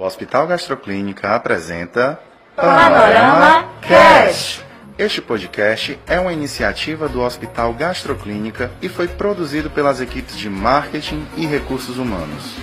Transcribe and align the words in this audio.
O 0.00 0.04
Hospital 0.06 0.46
Gastroclínica 0.46 1.34
apresenta 1.34 2.18
Panorama 2.56 3.68
Cash. 3.82 4.64
Este 4.96 5.20
podcast 5.20 6.00
é 6.06 6.18
uma 6.18 6.32
iniciativa 6.32 7.06
do 7.06 7.20
Hospital 7.20 7.74
Gastroclínica 7.74 8.70
e 8.80 8.88
foi 8.88 9.06
produzido 9.06 9.68
pelas 9.68 10.00
equipes 10.00 10.38
de 10.38 10.48
marketing 10.48 11.28
e 11.36 11.44
recursos 11.44 11.98
humanos. 11.98 12.54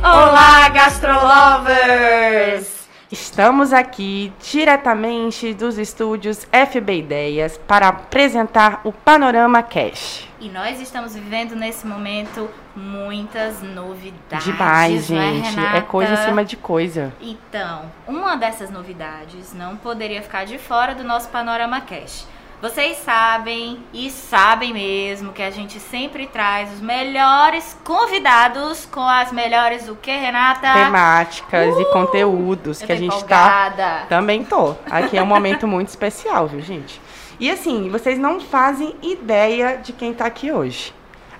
Olá, 0.00 0.68
gastrolovers! 0.68 2.75
Estamos 3.10 3.72
aqui 3.72 4.32
diretamente 4.50 5.54
dos 5.54 5.78
estúdios 5.78 6.44
FB 6.46 6.98
Ideias 6.98 7.56
para 7.56 7.86
apresentar 7.86 8.80
o 8.82 8.92
Panorama 8.92 9.62
Cash. 9.62 10.28
E 10.40 10.48
nós 10.48 10.80
estamos 10.80 11.14
vivendo 11.14 11.54
nesse 11.54 11.86
momento 11.86 12.50
muitas 12.74 13.62
novidades. 13.62 14.44
Demais, 14.44 15.04
é, 15.04 15.14
gente. 15.14 15.54
Renata? 15.54 15.76
É 15.76 15.80
coisa 15.82 16.14
em 16.14 16.16
cima 16.16 16.44
de 16.44 16.56
coisa. 16.56 17.14
Então, 17.20 17.92
uma 18.08 18.34
dessas 18.34 18.70
novidades 18.70 19.54
não 19.54 19.76
poderia 19.76 20.20
ficar 20.20 20.44
de 20.44 20.58
fora 20.58 20.92
do 20.92 21.04
nosso 21.04 21.28
Panorama 21.28 21.80
Cash. 21.80 22.26
Vocês 22.66 22.98
sabem 22.98 23.78
e 23.94 24.10
sabem 24.10 24.74
mesmo 24.74 25.32
que 25.32 25.40
a 25.40 25.52
gente 25.52 25.78
sempre 25.78 26.26
traz 26.26 26.72
os 26.72 26.80
melhores 26.80 27.78
convidados 27.84 28.84
com 28.86 29.08
as 29.08 29.30
melhores 29.30 29.88
o 29.88 29.94
que, 29.94 30.10
Renata? 30.10 30.72
Temáticas 30.72 31.78
e 31.78 31.84
conteúdos 31.92 32.80
Eu 32.80 32.86
que 32.88 32.92
a 32.92 32.96
gente 32.96 33.24
tá. 33.24 33.68
empolgada. 33.68 34.06
Também 34.08 34.42
tô. 34.44 34.74
Aqui 34.90 35.16
é 35.16 35.22
um 35.22 35.26
momento 35.26 35.68
muito 35.68 35.90
especial, 35.90 36.48
viu, 36.48 36.60
gente? 36.60 37.00
E 37.38 37.48
assim, 37.48 37.88
vocês 37.88 38.18
não 38.18 38.40
fazem 38.40 38.96
ideia 39.00 39.76
de 39.76 39.92
quem 39.92 40.12
tá 40.12 40.26
aqui 40.26 40.50
hoje. 40.50 40.92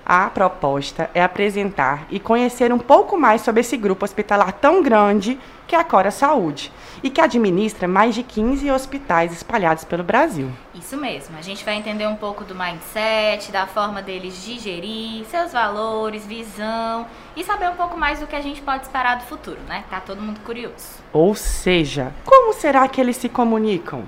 A 0.05 0.29
proposta 0.29 1.09
é 1.13 1.21
apresentar 1.21 2.07
e 2.09 2.21
conhecer 2.21 2.71
um 2.71 2.79
pouco 2.79 3.17
mais 3.17 3.41
sobre 3.41 3.59
esse 3.59 3.75
grupo 3.75 4.05
hospitalar 4.05 4.53
tão 4.53 4.81
grande 4.81 5.37
que 5.67 5.75
é 5.75 5.79
a 5.79 5.83
Cora 5.83 6.09
Saúde 6.09 6.71
e 7.03 7.09
que 7.09 7.19
administra 7.19 7.87
mais 7.87 8.15
de 8.15 8.23
15 8.23 8.71
hospitais 8.71 9.33
espalhados 9.33 9.83
pelo 9.83 10.03
Brasil. 10.03 10.49
Isso 10.73 10.95
mesmo, 10.95 11.37
a 11.37 11.41
gente 11.41 11.63
vai 11.65 11.75
entender 11.75 12.07
um 12.07 12.15
pouco 12.15 12.45
do 12.45 12.55
mindset, 12.55 13.51
da 13.51 13.67
forma 13.67 14.01
deles 14.01 14.41
digerir, 14.43 15.25
seus 15.25 15.51
valores, 15.51 16.25
visão 16.25 17.05
e 17.35 17.43
saber 17.43 17.69
um 17.69 17.75
pouco 17.75 17.97
mais 17.97 18.19
do 18.19 18.27
que 18.27 18.35
a 18.35 18.41
gente 18.41 18.61
pode 18.61 18.83
esperar 18.83 19.17
do 19.17 19.23
futuro, 19.25 19.59
né? 19.67 19.83
Tá 19.89 19.99
todo 19.99 20.21
mundo 20.21 20.39
curioso. 20.39 21.01
Ou 21.11 21.35
seja, 21.35 22.13
como 22.23 22.53
será 22.53 22.87
que 22.87 23.01
eles 23.01 23.17
se 23.17 23.27
comunicam? 23.27 24.05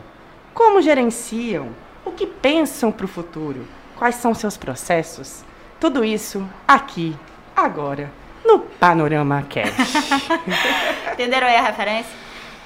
Como 0.54 0.82
gerenciam? 0.82 1.70
O 2.06 2.12
que 2.12 2.26
pensam 2.26 2.92
para 2.92 3.06
o 3.06 3.10
futuro? 3.10 3.68
Quais 3.98 4.16
são 4.16 4.34
seus 4.34 4.56
processos? 4.56 5.44
Tudo 5.80 6.04
isso 6.04 6.48
aqui, 6.68 7.16
agora, 7.56 8.12
no 8.46 8.60
Panorama 8.60 9.46
Cash. 9.50 9.94
Entenderam 11.14 11.48
aí 11.48 11.56
a 11.56 11.62
referência? 11.62 12.12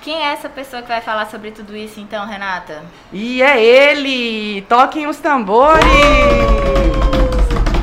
Quem 0.02 0.22
é 0.22 0.34
essa 0.34 0.50
pessoa 0.50 0.82
que 0.82 0.90
vai 0.90 1.00
falar 1.00 1.28
sobre 1.28 1.52
tudo 1.52 1.76
isso 1.76 2.00
então, 2.00 2.28
Renata? 2.28 2.84
e 3.12 3.42
é 3.42 3.64
ele! 3.64 4.62
Toquem 4.64 5.08
os 5.08 5.18
tambores! 5.18 5.84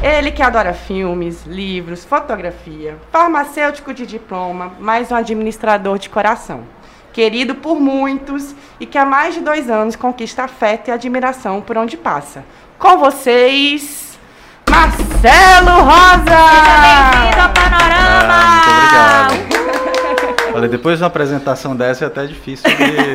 Ele 0.02 0.30
que 0.30 0.42
adora 0.42 0.72
filmes, 0.72 1.44
livros, 1.44 2.04
fotografia, 2.04 2.96
farmacêutico 3.12 3.92
de 3.92 4.06
diploma, 4.06 4.72
mais 4.78 5.10
um 5.12 5.14
administrador 5.14 5.98
de 5.98 6.08
coração. 6.08 6.64
Querido 7.12 7.54
por 7.54 7.78
muitos 7.78 8.54
e 8.78 8.86
que 8.86 8.96
há 8.96 9.04
mais 9.04 9.34
de 9.34 9.40
dois 9.40 9.68
anos 9.68 9.96
conquista 9.96 10.44
afeto 10.44 10.88
e 10.88 10.90
admiração 10.90 11.60
por 11.60 11.76
onde 11.76 11.96
passa. 11.98 12.44
Com 12.78 12.96
vocês, 12.96 14.09
Marcelo 14.70 15.82
Rosa! 15.82 16.40
Seja 16.48 16.78
bem-vindo 16.80 17.40
ao 17.42 17.50
Panorama! 17.50 18.34
Ah, 18.38 19.28
muito 19.28 19.50
obrigado. 19.50 20.54
Olha, 20.54 20.68
depois 20.68 20.98
de 20.98 21.02
uma 21.02 21.08
apresentação 21.08 21.74
dessa 21.74 22.04
é 22.04 22.06
até 22.06 22.24
difícil 22.26 22.70
de, 22.70 23.14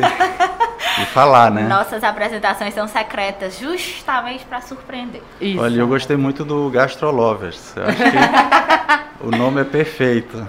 de 1.00 1.06
falar, 1.06 1.50
né? 1.50 1.62
Nossas 1.62 2.04
apresentações 2.04 2.74
são 2.74 2.86
secretas, 2.86 3.58
justamente 3.58 4.44
para 4.44 4.60
surpreender. 4.60 5.22
Isso. 5.40 5.60
Olha, 5.60 5.80
eu 5.80 5.88
gostei 5.88 6.16
muito 6.16 6.44
do 6.44 6.68
Gastrolovers. 6.70 7.74
Eu 7.74 7.84
acho 7.86 7.96
que 7.96 9.05
o 9.20 9.30
nome 9.30 9.60
é 9.60 9.64
perfeito. 9.64 10.46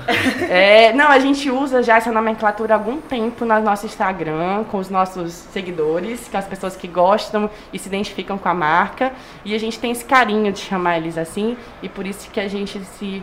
É, 0.50 0.94
não, 0.94 1.08
a 1.08 1.20
gente 1.20 1.50
usa 1.50 1.84
já 1.84 1.98
essa 1.98 2.12
nomenclatura 2.12 2.74
há 2.74 2.78
algum 2.78 3.02
tempo 3.02 3.44
no 3.44 3.60
nosso 3.60 3.86
Instagram, 3.86 4.64
com 4.66 4.78
os 4.78 4.90
nossos 4.90 5.34
seguidores, 5.34 6.28
com 6.30 6.38
as 6.38 6.46
pessoas 6.46 6.76
que 6.76 6.88
gostam 6.88 7.50
e 7.74 7.80
se 7.80 7.88
identificam 7.88 8.38
com 8.38 8.48
a 8.48 8.54
marca. 8.54 9.12
E 9.44 9.54
a 9.54 9.60
gente 9.60 9.78
tem 9.80 9.92
esse 9.92 10.06
carinho 10.06 10.52
de 10.52 10.60
chamar 10.60 10.98
eles 10.98 11.18
assim, 11.18 11.58
e 11.82 11.90
por 11.90 12.06
isso 12.06 12.30
que 12.32 12.40
a 12.40 12.48
gente 12.48 12.80
se 12.98 13.22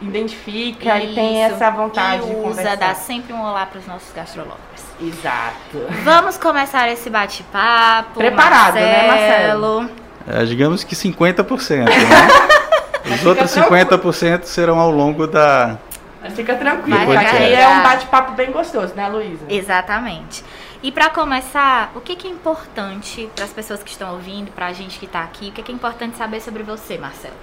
identifica 0.00 0.98
e 0.98 1.14
tem 1.14 1.44
Isso. 1.44 1.54
essa 1.54 1.70
vontade 1.70 2.22
e 2.22 2.26
de 2.26 2.32
usa, 2.32 2.42
conversar. 2.42 2.76
dá 2.76 2.94
sempre 2.94 3.32
um 3.32 3.42
olá 3.42 3.66
para 3.66 3.78
os 3.78 3.86
nossos 3.86 4.12
gastrolovers. 4.14 4.58
Exato. 5.00 5.86
Vamos 6.04 6.36
começar 6.36 6.88
esse 6.88 7.10
bate-papo. 7.10 8.14
Preparado, 8.14 8.74
né, 8.74 9.06
Marcelo? 9.06 9.90
É, 10.26 10.44
digamos 10.44 10.84
que 10.84 10.94
50%, 10.94 11.84
né? 11.84 11.88
Os 13.14 13.24
outros 13.26 13.52
tranquilo. 13.52 13.86
50% 13.90 14.44
serão 14.44 14.78
ao 14.78 14.90
longo 14.90 15.26
da. 15.26 15.76
Mas 16.22 16.32
Fica 16.34 16.54
tranquilo, 16.56 16.98
aqui 16.98 17.10
recarregar. 17.16 17.60
é 17.60 17.68
um 17.68 17.82
bate-papo 17.82 18.32
bem 18.32 18.50
gostoso, 18.50 18.92
né, 18.94 19.06
Luísa? 19.08 19.44
Exatamente. 19.48 20.44
E 20.82 20.90
para 20.92 21.08
começar, 21.10 21.92
o 21.94 22.00
que, 22.00 22.16
que 22.16 22.26
é 22.26 22.30
importante 22.30 23.28
para 23.34 23.44
as 23.44 23.52
pessoas 23.52 23.82
que 23.82 23.90
estão 23.90 24.12
ouvindo, 24.14 24.50
para 24.52 24.66
a 24.66 24.72
gente 24.72 24.98
que 24.98 25.06
está 25.06 25.22
aqui, 25.22 25.48
o 25.48 25.52
que, 25.52 25.62
que 25.62 25.70
é 25.72 25.74
importante 25.74 26.16
saber 26.16 26.40
sobre 26.40 26.62
você, 26.64 26.98
Marcelo? 26.98 27.34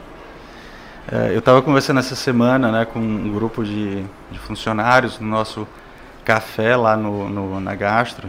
É, 1.11 1.33
eu 1.33 1.39
estava 1.39 1.61
conversando 1.61 1.99
essa 1.99 2.15
semana 2.15 2.71
né, 2.71 2.85
com 2.85 2.99
um 2.99 3.31
grupo 3.33 3.63
de, 3.63 4.03
de 4.31 4.39
funcionários 4.39 5.19
no 5.19 5.27
nosso 5.27 5.67
café 6.23 6.75
lá 6.75 6.97
no, 6.97 7.29
no- 7.29 7.59
na 7.59 7.75
Gastro 7.75 8.27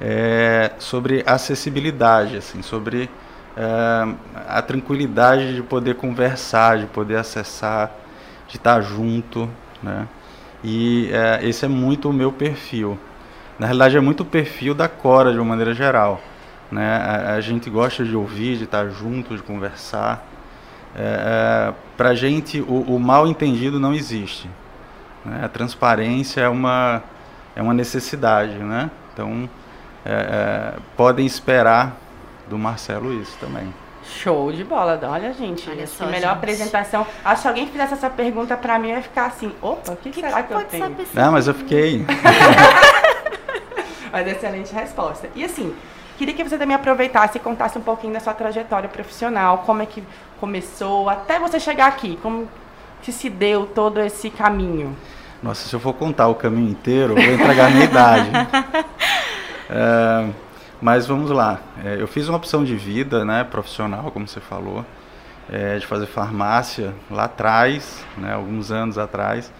é, 0.00 0.72
sobre 0.78 1.22
acessibilidade, 1.26 2.36
assim, 2.36 2.60
sobre 2.62 3.08
é, 3.56 4.14
a 4.48 4.62
tranquilidade 4.62 5.54
de 5.54 5.62
poder 5.62 5.96
conversar, 5.96 6.78
de 6.78 6.86
poder 6.86 7.16
acessar, 7.16 7.90
de 8.48 8.56
estar 8.56 8.80
junto, 8.80 9.48
né? 9.82 10.06
E 10.62 11.10
é, 11.12 11.40
esse 11.46 11.64
é 11.64 11.68
muito 11.68 12.10
o 12.10 12.12
meu 12.12 12.30
perfil. 12.30 12.98
Na 13.58 13.66
realidade, 13.66 13.96
é 13.96 14.00
muito 14.00 14.20
o 14.20 14.26
perfil 14.26 14.74
da 14.74 14.88
Cora 14.88 15.32
de 15.32 15.38
uma 15.38 15.44
maneira 15.44 15.74
geral. 15.74 16.20
Né? 16.70 16.96
A, 16.96 17.34
a 17.34 17.40
gente 17.40 17.68
gosta 17.68 18.04
de 18.04 18.14
ouvir, 18.14 18.56
de 18.56 18.64
estar 18.64 18.88
junto, 18.88 19.36
de 19.36 19.42
conversar. 19.42 20.26
É, 20.96 21.72
Para 21.96 22.10
a 22.10 22.14
gente, 22.14 22.60
o, 22.60 22.82
o 22.82 22.98
mal 22.98 23.26
entendido 23.26 23.78
não 23.78 23.94
existe. 23.94 24.48
né? 25.24 25.42
A 25.44 25.48
transparência 25.48 26.40
é 26.42 26.48
uma, 26.48 27.02
é 27.54 27.62
uma 27.62 27.74
necessidade. 27.74 28.54
Né? 28.54 28.90
Então, 29.12 29.48
é, 30.04 30.12
é, 30.12 30.78
podem 30.96 31.26
esperar 31.26 31.96
do 32.50 32.58
Marcelo 32.58 33.12
isso 33.12 33.36
também. 33.40 33.72
Show 34.02 34.50
de 34.50 34.64
bola. 34.64 34.98
Olha, 35.04 35.32
gente, 35.32 35.70
Olha 35.70 35.86
só, 35.86 36.04
que 36.04 36.10
melhor 36.10 36.30
gente. 36.30 36.38
apresentação. 36.38 37.06
Acho 37.24 37.36
que 37.36 37.42
se 37.42 37.48
alguém 37.48 37.66
fizesse 37.68 37.94
essa 37.94 38.10
pergunta 38.10 38.56
pra 38.56 38.78
mim, 38.78 38.88
ia 38.88 39.00
ficar 39.00 39.26
assim, 39.26 39.52
opa, 39.62 39.92
o 39.92 39.96
que, 39.96 40.10
que 40.10 40.20
será 40.20 40.42
que 40.42 40.52
eu 40.52 40.64
tenho? 40.64 40.84
saber 40.84 41.06
Não, 41.14 41.32
mas 41.32 41.46
eu 41.46 41.54
fiquei. 41.54 42.04
Mas 44.12 44.26
excelente 44.26 44.74
resposta. 44.74 45.28
E 45.36 45.44
assim, 45.44 45.72
queria 46.18 46.34
que 46.34 46.42
você 46.42 46.58
também 46.58 46.74
aproveitasse 46.74 47.38
e 47.38 47.40
contasse 47.40 47.78
um 47.78 47.80
pouquinho 47.80 48.12
da 48.12 48.18
sua 48.18 48.34
trajetória 48.34 48.88
profissional, 48.88 49.58
como 49.58 49.82
é 49.82 49.86
que 49.86 50.02
começou, 50.40 51.08
até 51.08 51.38
você 51.38 51.60
chegar 51.60 51.86
aqui, 51.86 52.18
como 52.20 52.48
que 53.02 53.12
se 53.12 53.30
deu 53.30 53.66
todo 53.66 54.00
esse 54.00 54.28
caminho. 54.28 54.96
Nossa, 55.40 55.68
se 55.68 55.72
eu 55.72 55.78
for 55.78 55.94
contar 55.94 56.26
o 56.26 56.34
caminho 56.34 56.70
inteiro, 56.70 57.16
eu 57.16 57.24
vou 57.24 57.34
entregar 57.34 57.66
a 57.66 57.70
minha 57.70 57.84
idade. 57.84 58.30
É, 59.72 60.28
mas 60.80 61.06
vamos 61.06 61.30
lá. 61.30 61.60
É, 61.84 61.96
eu 62.00 62.08
fiz 62.08 62.28
uma 62.28 62.38
opção 62.38 62.64
de 62.64 62.74
vida, 62.74 63.24
né, 63.24 63.44
profissional, 63.44 64.10
como 64.10 64.26
você 64.26 64.40
falou, 64.40 64.84
é, 65.50 65.78
de 65.78 65.86
fazer 65.86 66.06
farmácia 66.06 66.94
lá 67.10 67.24
atrás, 67.24 68.04
né, 68.16 68.32
alguns 68.32 68.70
anos 68.70 68.96
atrás, 68.96 69.52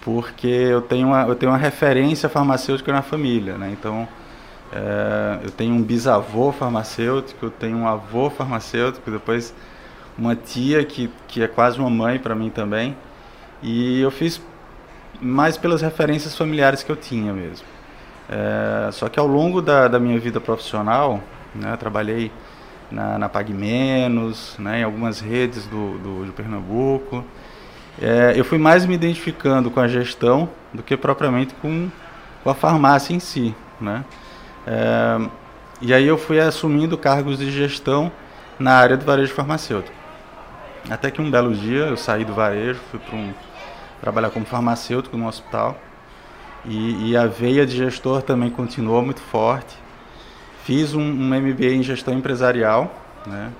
porque 0.00 0.46
eu 0.46 0.80
tenho 0.80 1.08
uma, 1.08 1.22
eu 1.22 1.34
tenho 1.34 1.52
uma 1.52 1.58
referência 1.58 2.28
farmacêutica 2.28 2.92
na 2.92 3.02
família, 3.02 3.58
né, 3.58 3.70
então 3.72 4.08
é, 4.72 5.40
eu 5.44 5.50
tenho 5.50 5.74
um 5.74 5.82
bisavô 5.82 6.52
farmacêutico, 6.52 7.46
eu 7.46 7.50
tenho 7.50 7.76
um 7.76 7.86
avô 7.86 8.30
farmacêutico, 8.30 9.10
depois 9.10 9.54
uma 10.16 10.34
tia 10.34 10.84
que, 10.84 11.10
que 11.26 11.42
é 11.42 11.48
quase 11.48 11.78
uma 11.78 11.90
mãe 11.90 12.18
para 12.18 12.34
mim 12.34 12.50
também, 12.50 12.96
e 13.62 14.00
eu 14.00 14.10
fiz 14.10 14.40
mais 15.20 15.56
pelas 15.56 15.82
referências 15.82 16.36
familiares 16.36 16.82
que 16.82 16.90
eu 16.90 16.96
tinha 16.96 17.32
mesmo. 17.32 17.66
É, 18.28 18.90
só 18.92 19.08
que 19.08 19.18
ao 19.18 19.26
longo 19.26 19.62
da, 19.62 19.88
da 19.88 19.98
minha 19.98 20.18
vida 20.18 20.40
profissional, 20.40 21.20
né, 21.54 21.76
trabalhei 21.76 22.30
na, 22.90 23.18
na 23.18 23.30
Menos, 23.48 24.56
né, 24.58 24.80
em 24.80 24.84
algumas 24.84 25.20
redes 25.20 25.66
do, 25.66 25.98
do, 25.98 26.26
de 26.26 26.32
Pernambuco. 26.32 27.24
É, 28.00 28.32
eu 28.36 28.44
fui 28.44 28.58
mais 28.58 28.86
me 28.86 28.94
identificando 28.94 29.70
com 29.70 29.80
a 29.80 29.88
gestão 29.88 30.48
do 30.72 30.82
que 30.82 30.96
propriamente 30.96 31.54
com, 31.54 31.88
com 32.44 32.50
a 32.50 32.54
farmácia 32.54 33.14
em 33.14 33.20
si. 33.20 33.54
Né? 33.80 34.04
É, 34.66 35.28
e 35.80 35.94
aí 35.94 36.06
eu 36.06 36.18
fui 36.18 36.38
assumindo 36.38 36.96
cargos 36.98 37.38
de 37.38 37.50
gestão 37.50 38.10
na 38.58 38.72
área 38.72 38.96
do 38.96 39.04
varejo 39.04 39.32
farmacêutico. 39.32 39.96
Até 40.90 41.10
que 41.10 41.20
um 41.20 41.30
belo 41.30 41.54
dia 41.54 41.86
eu 41.86 41.96
saí 41.96 42.24
do 42.24 42.32
varejo, 42.32 42.80
fui 42.90 42.98
para 42.98 43.16
um, 43.16 43.32
trabalhar 44.00 44.30
como 44.30 44.46
farmacêutico 44.46 45.16
no 45.16 45.26
hospital. 45.26 45.76
E, 46.68 47.10
e, 47.10 47.16
a 47.16 47.26
veia 47.26 47.66
de 47.66 47.74
gestor 47.74 48.20
também 48.20 48.50
continuou 48.50 49.02
muito 49.02 49.22
forte. 49.22 49.74
Fiz 50.64 50.94
um, 50.94 51.00
um 51.00 51.40
MBA 51.40 51.72
em 51.72 51.82
gestão 51.82 52.12
empresarial, 52.12 52.94
né? 53.26 53.50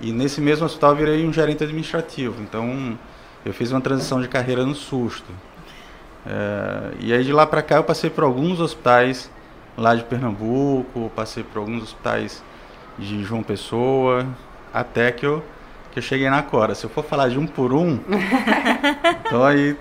E 0.00 0.10
nesse 0.12 0.40
mesmo 0.40 0.66
hospital 0.66 0.96
virei 0.96 1.24
um 1.24 1.32
gerente 1.32 1.62
administrativo. 1.62 2.42
Então 2.42 2.98
eu 3.44 3.54
fiz 3.54 3.70
uma 3.70 3.80
transição 3.80 4.20
de 4.20 4.26
carreira 4.26 4.66
no 4.66 4.74
susto. 4.74 5.32
É, 6.26 6.94
e 6.98 7.12
aí 7.12 7.22
de 7.22 7.32
lá 7.32 7.46
para 7.46 7.62
cá 7.62 7.76
eu 7.76 7.84
passei 7.84 8.10
por 8.10 8.24
alguns 8.24 8.58
hospitais 8.58 9.30
lá 9.78 9.94
de 9.94 10.02
Pernambuco, 10.02 11.10
passei 11.14 11.44
por 11.44 11.60
alguns 11.60 11.84
hospitais 11.84 12.42
de 12.98 13.22
João 13.22 13.44
Pessoa, 13.44 14.26
até 14.74 15.12
que 15.12 15.24
eu, 15.24 15.44
que 15.92 16.00
eu 16.00 16.02
cheguei 16.02 16.28
na 16.28 16.42
Cora. 16.42 16.74
Se 16.74 16.84
eu 16.84 16.90
for 16.90 17.04
falar 17.04 17.28
de 17.28 17.38
um 17.38 17.46
por 17.46 17.72
um, 17.72 18.00
então 19.24 19.44
aí 19.44 19.76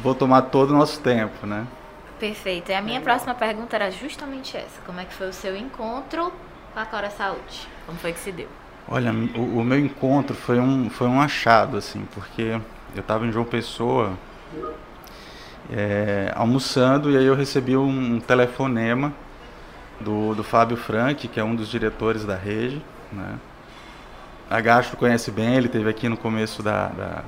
vou 0.00 0.14
tomar 0.14 0.42
todo 0.42 0.70
o 0.70 0.74
nosso 0.74 1.00
tempo, 1.00 1.44
né? 1.44 1.66
Perfeito. 2.18 2.70
E 2.70 2.74
a 2.74 2.80
minha 2.80 3.00
próxima 3.00 3.34
pergunta 3.34 3.76
era 3.76 3.90
justamente 3.90 4.56
essa. 4.56 4.80
Como 4.84 5.00
é 5.00 5.04
que 5.04 5.14
foi 5.14 5.28
o 5.28 5.32
seu 5.32 5.56
encontro 5.56 6.32
com 6.74 6.80
a 6.80 6.84
Cora 6.84 7.10
Saúde? 7.10 7.68
Como 7.86 7.98
foi 7.98 8.12
que 8.12 8.20
se 8.20 8.32
deu? 8.32 8.48
Olha, 8.88 9.12
o, 9.12 9.58
o 9.58 9.64
meu 9.64 9.78
encontro 9.78 10.34
foi 10.34 10.58
um, 10.58 10.88
foi 10.88 11.06
um 11.06 11.20
achado, 11.20 11.76
assim, 11.76 12.06
porque 12.14 12.58
eu 12.94 13.00
estava 13.00 13.26
em 13.26 13.32
João 13.32 13.44
Pessoa 13.44 14.16
é, 15.70 16.32
almoçando 16.34 17.10
e 17.10 17.16
aí 17.16 17.24
eu 17.24 17.34
recebi 17.34 17.76
um 17.76 18.18
telefonema 18.20 19.12
do, 20.00 20.34
do 20.34 20.42
Fábio 20.42 20.76
Frank, 20.76 21.28
que 21.28 21.38
é 21.38 21.44
um 21.44 21.54
dos 21.54 21.68
diretores 21.68 22.24
da 22.24 22.36
rede, 22.36 22.82
né? 23.12 23.38
A 24.50 24.60
Gastro 24.60 24.96
conhece 24.96 25.30
bem, 25.30 25.56
ele 25.56 25.68
teve 25.68 25.90
aqui 25.90 26.08
no 26.08 26.16
começo 26.16 26.62
da, 26.62 26.86
da, 26.88 27.24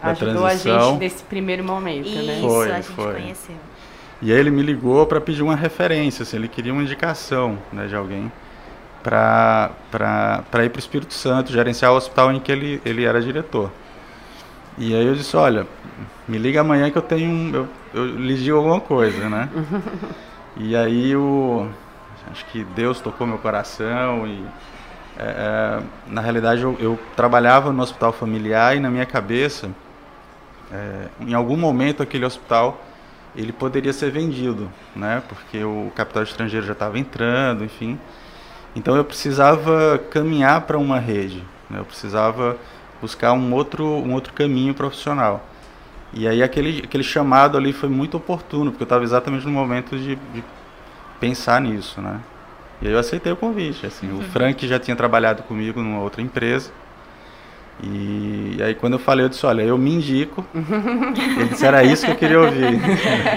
da 0.00 0.10
Ajudou 0.10 0.42
transição. 0.42 0.76
a 0.76 0.84
gente 0.84 0.98
nesse 1.00 1.24
primeiro 1.24 1.64
momento, 1.64 2.06
Isso, 2.06 2.22
né? 2.22 2.40
Foi, 2.40 2.70
a 2.70 2.76
gente 2.76 2.92
foi. 2.92 3.14
conheceu. 3.14 3.56
E 4.22 4.32
aí 4.32 4.38
ele 4.38 4.50
me 4.50 4.62
ligou 4.62 5.06
para 5.06 5.20
pedir 5.20 5.42
uma 5.42 5.56
referência, 5.56 6.22
assim, 6.22 6.36
ele 6.36 6.48
queria 6.48 6.72
uma 6.72 6.82
indicação 6.82 7.58
né, 7.72 7.86
de 7.86 7.96
alguém 7.96 8.30
para 9.02 9.70
ir 10.62 10.68
para 10.68 10.76
o 10.76 10.78
Espírito 10.78 11.14
Santo, 11.14 11.50
gerenciar 11.50 11.92
o 11.92 11.96
hospital 11.96 12.30
em 12.32 12.38
que 12.38 12.52
ele, 12.52 12.82
ele 12.84 13.04
era 13.04 13.20
diretor. 13.20 13.70
E 14.76 14.94
aí 14.94 15.06
eu 15.06 15.14
disse, 15.14 15.36
olha, 15.36 15.66
me 16.28 16.38
liga 16.38 16.60
amanhã 16.60 16.90
que 16.90 16.98
eu 16.98 17.02
tenho 17.02 17.30
um, 17.30 17.68
eu, 17.94 18.06
eu 18.46 18.56
alguma 18.56 18.80
coisa, 18.80 19.28
né? 19.28 19.48
e 20.56 20.76
aí 20.76 21.16
o 21.16 21.68
acho 22.30 22.44
que 22.46 22.62
Deus 22.62 23.00
tocou 23.00 23.26
meu 23.26 23.38
coração 23.38 24.26
e 24.26 24.44
é, 25.18 25.22
é, 25.22 25.82
na 26.06 26.20
realidade 26.20 26.62
eu, 26.62 26.76
eu, 26.78 26.98
trabalhava 27.16 27.72
no 27.72 27.82
hospital 27.82 28.12
familiar 28.12 28.76
e 28.76 28.80
na 28.80 28.90
minha 28.90 29.04
cabeça 29.04 29.70
é, 30.72 31.08
em 31.20 31.34
algum 31.34 31.56
momento 31.56 32.02
aquele 32.02 32.24
hospital 32.24 32.80
ele 33.36 33.52
poderia 33.52 33.92
ser 33.92 34.10
vendido, 34.10 34.70
né? 34.94 35.22
Porque 35.28 35.62
o 35.62 35.92
capital 35.94 36.22
estrangeiro 36.22 36.66
já 36.66 36.72
estava 36.72 36.98
entrando, 36.98 37.64
enfim. 37.64 37.98
Então 38.74 38.96
eu 38.96 39.04
precisava 39.04 39.98
caminhar 40.10 40.62
para 40.62 40.78
uma 40.78 40.98
rede, 40.98 41.42
né? 41.68 41.80
eu 41.80 41.84
precisava 41.84 42.56
buscar 43.00 43.32
um 43.32 43.52
outro, 43.52 43.84
um 43.84 44.12
outro 44.12 44.32
caminho 44.32 44.74
profissional. 44.74 45.44
E 46.12 46.26
aí 46.26 46.42
aquele, 46.42 46.82
aquele 46.84 47.04
chamado 47.04 47.56
ali 47.56 47.72
foi 47.72 47.88
muito 47.88 48.16
oportuno, 48.16 48.70
porque 48.70 48.82
eu 48.82 48.86
estava 48.86 49.04
exatamente 49.04 49.44
no 49.46 49.52
momento 49.52 49.96
de, 49.96 50.16
de, 50.16 50.44
pensar 51.20 51.60
nisso, 51.60 52.00
né? 52.00 52.20
E 52.80 52.86
aí 52.86 52.92
eu 52.92 52.98
aceitei 52.98 53.30
o 53.30 53.36
convite, 53.36 53.86
assim. 53.86 54.10
Uhum. 54.10 54.20
O 54.20 54.22
Frank 54.22 54.66
já 54.66 54.78
tinha 54.78 54.96
trabalhado 54.96 55.42
comigo 55.42 55.82
numa 55.82 56.00
outra 56.00 56.22
empresa. 56.22 56.70
E, 57.82 58.56
e 58.58 58.62
aí 58.62 58.74
quando 58.74 58.94
eu 58.94 58.98
falei, 58.98 59.24
eu 59.24 59.28
disse, 59.28 59.44
olha, 59.46 59.62
eu 59.62 59.78
me 59.78 59.94
indico. 59.94 60.44
Ele 60.54 61.48
disse, 61.48 61.66
era 61.66 61.82
isso 61.82 62.04
que 62.04 62.12
eu 62.12 62.16
queria 62.16 62.40
ouvir. 62.40 62.80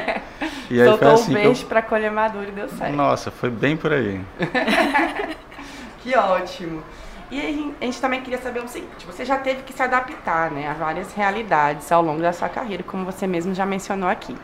e 0.69 0.81
aí 0.81 0.87
Soltou 0.87 0.97
foi 0.97 1.11
assim 1.13 1.31
um 1.31 1.33
beijo 1.35 1.63
eu... 1.63 1.67
para 1.67 1.81
colher 1.81 2.11
maduro 2.11 2.47
e 2.47 2.51
deu 2.51 2.67
certo. 2.69 2.93
Nossa, 2.93 3.31
foi 3.31 3.49
bem 3.49 3.77
por 3.77 3.93
aí. 3.93 4.19
que 6.03 6.15
ótimo. 6.17 6.83
E 7.31 7.73
a 7.81 7.85
gente 7.85 7.99
também 7.99 8.21
queria 8.21 8.39
saber 8.39 8.63
o 8.63 8.67
seguinte: 8.67 9.05
você 9.05 9.25
já 9.25 9.37
teve 9.37 9.63
que 9.63 9.73
se 9.73 9.81
adaptar 9.81 10.51
né, 10.51 10.69
a 10.69 10.73
várias 10.73 11.13
realidades 11.13 11.91
ao 11.91 12.03
longo 12.03 12.21
da 12.21 12.31
sua 12.31 12.49
carreira, 12.49 12.83
como 12.83 13.05
você 13.05 13.25
mesmo 13.25 13.55
já 13.55 13.65
mencionou 13.65 14.09
aqui. 14.09 14.35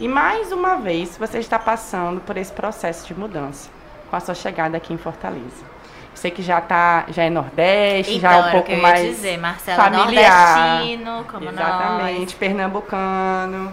E 0.00 0.08
mais 0.08 0.50
uma 0.50 0.74
vez, 0.74 1.16
você 1.16 1.38
está 1.38 1.58
passando 1.58 2.20
por 2.20 2.36
esse 2.36 2.52
processo 2.52 3.06
de 3.06 3.14
mudança 3.14 3.70
com 4.10 4.16
a 4.16 4.20
sua 4.20 4.34
chegada 4.34 4.76
aqui 4.76 4.92
em 4.92 4.98
Fortaleza. 4.98 5.73
Sei 6.14 6.30
que 6.30 6.42
já 6.42 6.60
tá, 6.60 7.04
já 7.08 7.24
é 7.24 7.30
Nordeste, 7.30 8.16
então, 8.16 8.30
já 8.30 8.36
é 8.36 8.48
um 8.48 8.50
pouco 8.52 8.76
mais 8.76 9.00
dizer, 9.00 9.36
Marcelo, 9.38 9.82
familiar, 9.82 10.78
nordestino, 10.78 11.24
como 11.30 11.48
exatamente, 11.50 12.20
nós. 12.20 12.34
pernambucano. 12.34 13.72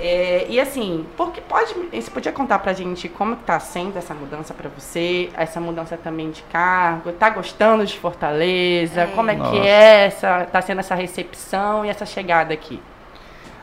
É, 0.00 0.46
e 0.48 0.60
assim, 0.60 1.04
porque 1.16 1.40
pode, 1.40 1.74
você 1.92 2.10
podia 2.10 2.30
contar 2.30 2.60
pra 2.60 2.72
gente 2.72 3.08
como 3.08 3.34
está 3.34 3.58
sendo 3.58 3.98
essa 3.98 4.14
mudança 4.14 4.54
para 4.54 4.68
você, 4.68 5.28
essa 5.34 5.60
mudança 5.60 5.96
também 5.96 6.30
de 6.30 6.42
cargo, 6.42 7.10
tá 7.12 7.28
gostando 7.30 7.84
de 7.84 7.98
Fortaleza, 7.98 9.00
é. 9.02 9.06
como 9.08 9.30
é 9.30 9.34
Nossa. 9.34 9.50
que 9.50 9.58
é 9.58 10.06
essa, 10.06 10.44
tá 10.52 10.62
sendo 10.62 10.78
essa 10.78 10.94
recepção 10.94 11.84
e 11.84 11.88
essa 11.88 12.06
chegada 12.06 12.54
aqui? 12.54 12.80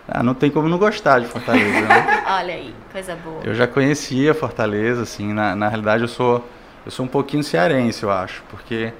Ah, 0.07 0.21
não 0.21 0.33
tem 0.33 0.51
como 0.51 0.67
não 0.67 0.77
gostar 0.77 1.19
de 1.19 1.25
Fortaleza, 1.25 1.81
né? 1.81 2.23
Olha 2.27 2.53
aí, 2.53 2.75
coisa 2.91 3.15
boa. 3.15 3.39
Eu 3.43 3.55
já 3.55 3.65
conhecia 3.65 4.33
Fortaleza, 4.33 5.03
assim, 5.03 5.33
na, 5.33 5.55
na 5.55 5.69
realidade 5.69 6.03
eu 6.03 6.07
sou, 6.09 6.45
eu 6.85 6.91
sou 6.91 7.05
um 7.05 7.09
pouquinho 7.09 7.43
cearense, 7.43 8.03
eu 8.03 8.11
acho, 8.11 8.43
porque 8.49 8.93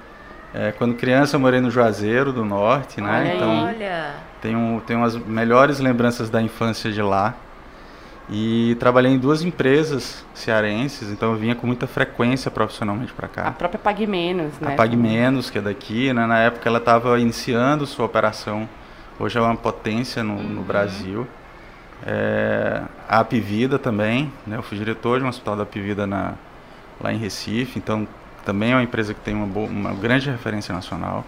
é, 0.53 0.71
quando 0.71 0.95
criança 0.95 1.35
eu 1.35 1.39
morei 1.39 1.59
no 1.59 1.69
Juazeiro 1.69 2.31
do 2.31 2.45
Norte, 2.45 3.01
né? 3.01 3.19
Olha 3.19 3.35
então, 3.35 3.65
olha. 3.65 4.13
Tenho, 4.41 4.81
tenho 4.87 5.03
as 5.03 5.15
melhores 5.17 5.79
lembranças 5.79 6.29
da 6.29 6.41
infância 6.41 6.91
de 6.91 7.01
lá. 7.01 7.35
E 8.29 8.75
trabalhei 8.79 9.11
em 9.11 9.19
duas 9.19 9.43
empresas 9.43 10.25
cearenses, 10.33 11.11
então 11.11 11.33
eu 11.33 11.37
vinha 11.37 11.53
com 11.53 11.67
muita 11.67 11.85
frequência 11.85 12.49
profissionalmente 12.49 13.13
para 13.13 13.27
cá. 13.27 13.43
A 13.49 13.51
própria 13.51 13.77
Pague 13.77 14.07
Menos, 14.07 14.59
né? 14.59 14.73
A 14.73 14.75
Pague 14.75 14.97
Menos, 14.97 15.51
que 15.51 15.59
é 15.59 15.61
daqui, 15.61 16.11
né? 16.11 16.25
Na 16.25 16.39
época 16.39 16.67
ela 16.67 16.79
estava 16.79 17.19
iniciando 17.19 17.85
sua 17.85 18.05
operação. 18.05 18.67
Hoje 19.19 19.37
é 19.37 19.41
uma 19.41 19.55
potência 19.55 20.23
no, 20.23 20.41
no 20.41 20.61
uhum. 20.61 20.65
Brasil. 20.65 21.27
É, 22.03 22.81
a 23.07 23.19
Apivida 23.19 23.77
também, 23.77 24.31
né? 24.47 24.57
Eu 24.57 24.63
fui 24.63 24.77
diretor 24.77 25.19
de 25.19 25.25
um 25.25 25.27
hospital 25.27 25.55
da 25.55 25.63
Apivida 25.63 26.07
na, 26.07 26.33
lá 27.01 27.13
em 27.13 27.17
Recife, 27.17 27.77
então 27.77 28.07
também 28.45 28.71
é 28.71 28.75
uma 28.75 28.83
empresa 28.83 29.13
que 29.13 29.19
tem 29.19 29.33
uma, 29.33 29.47
boa, 29.47 29.67
uma 29.67 29.93
grande 29.93 30.29
referência 30.29 30.73
nacional. 30.73 31.25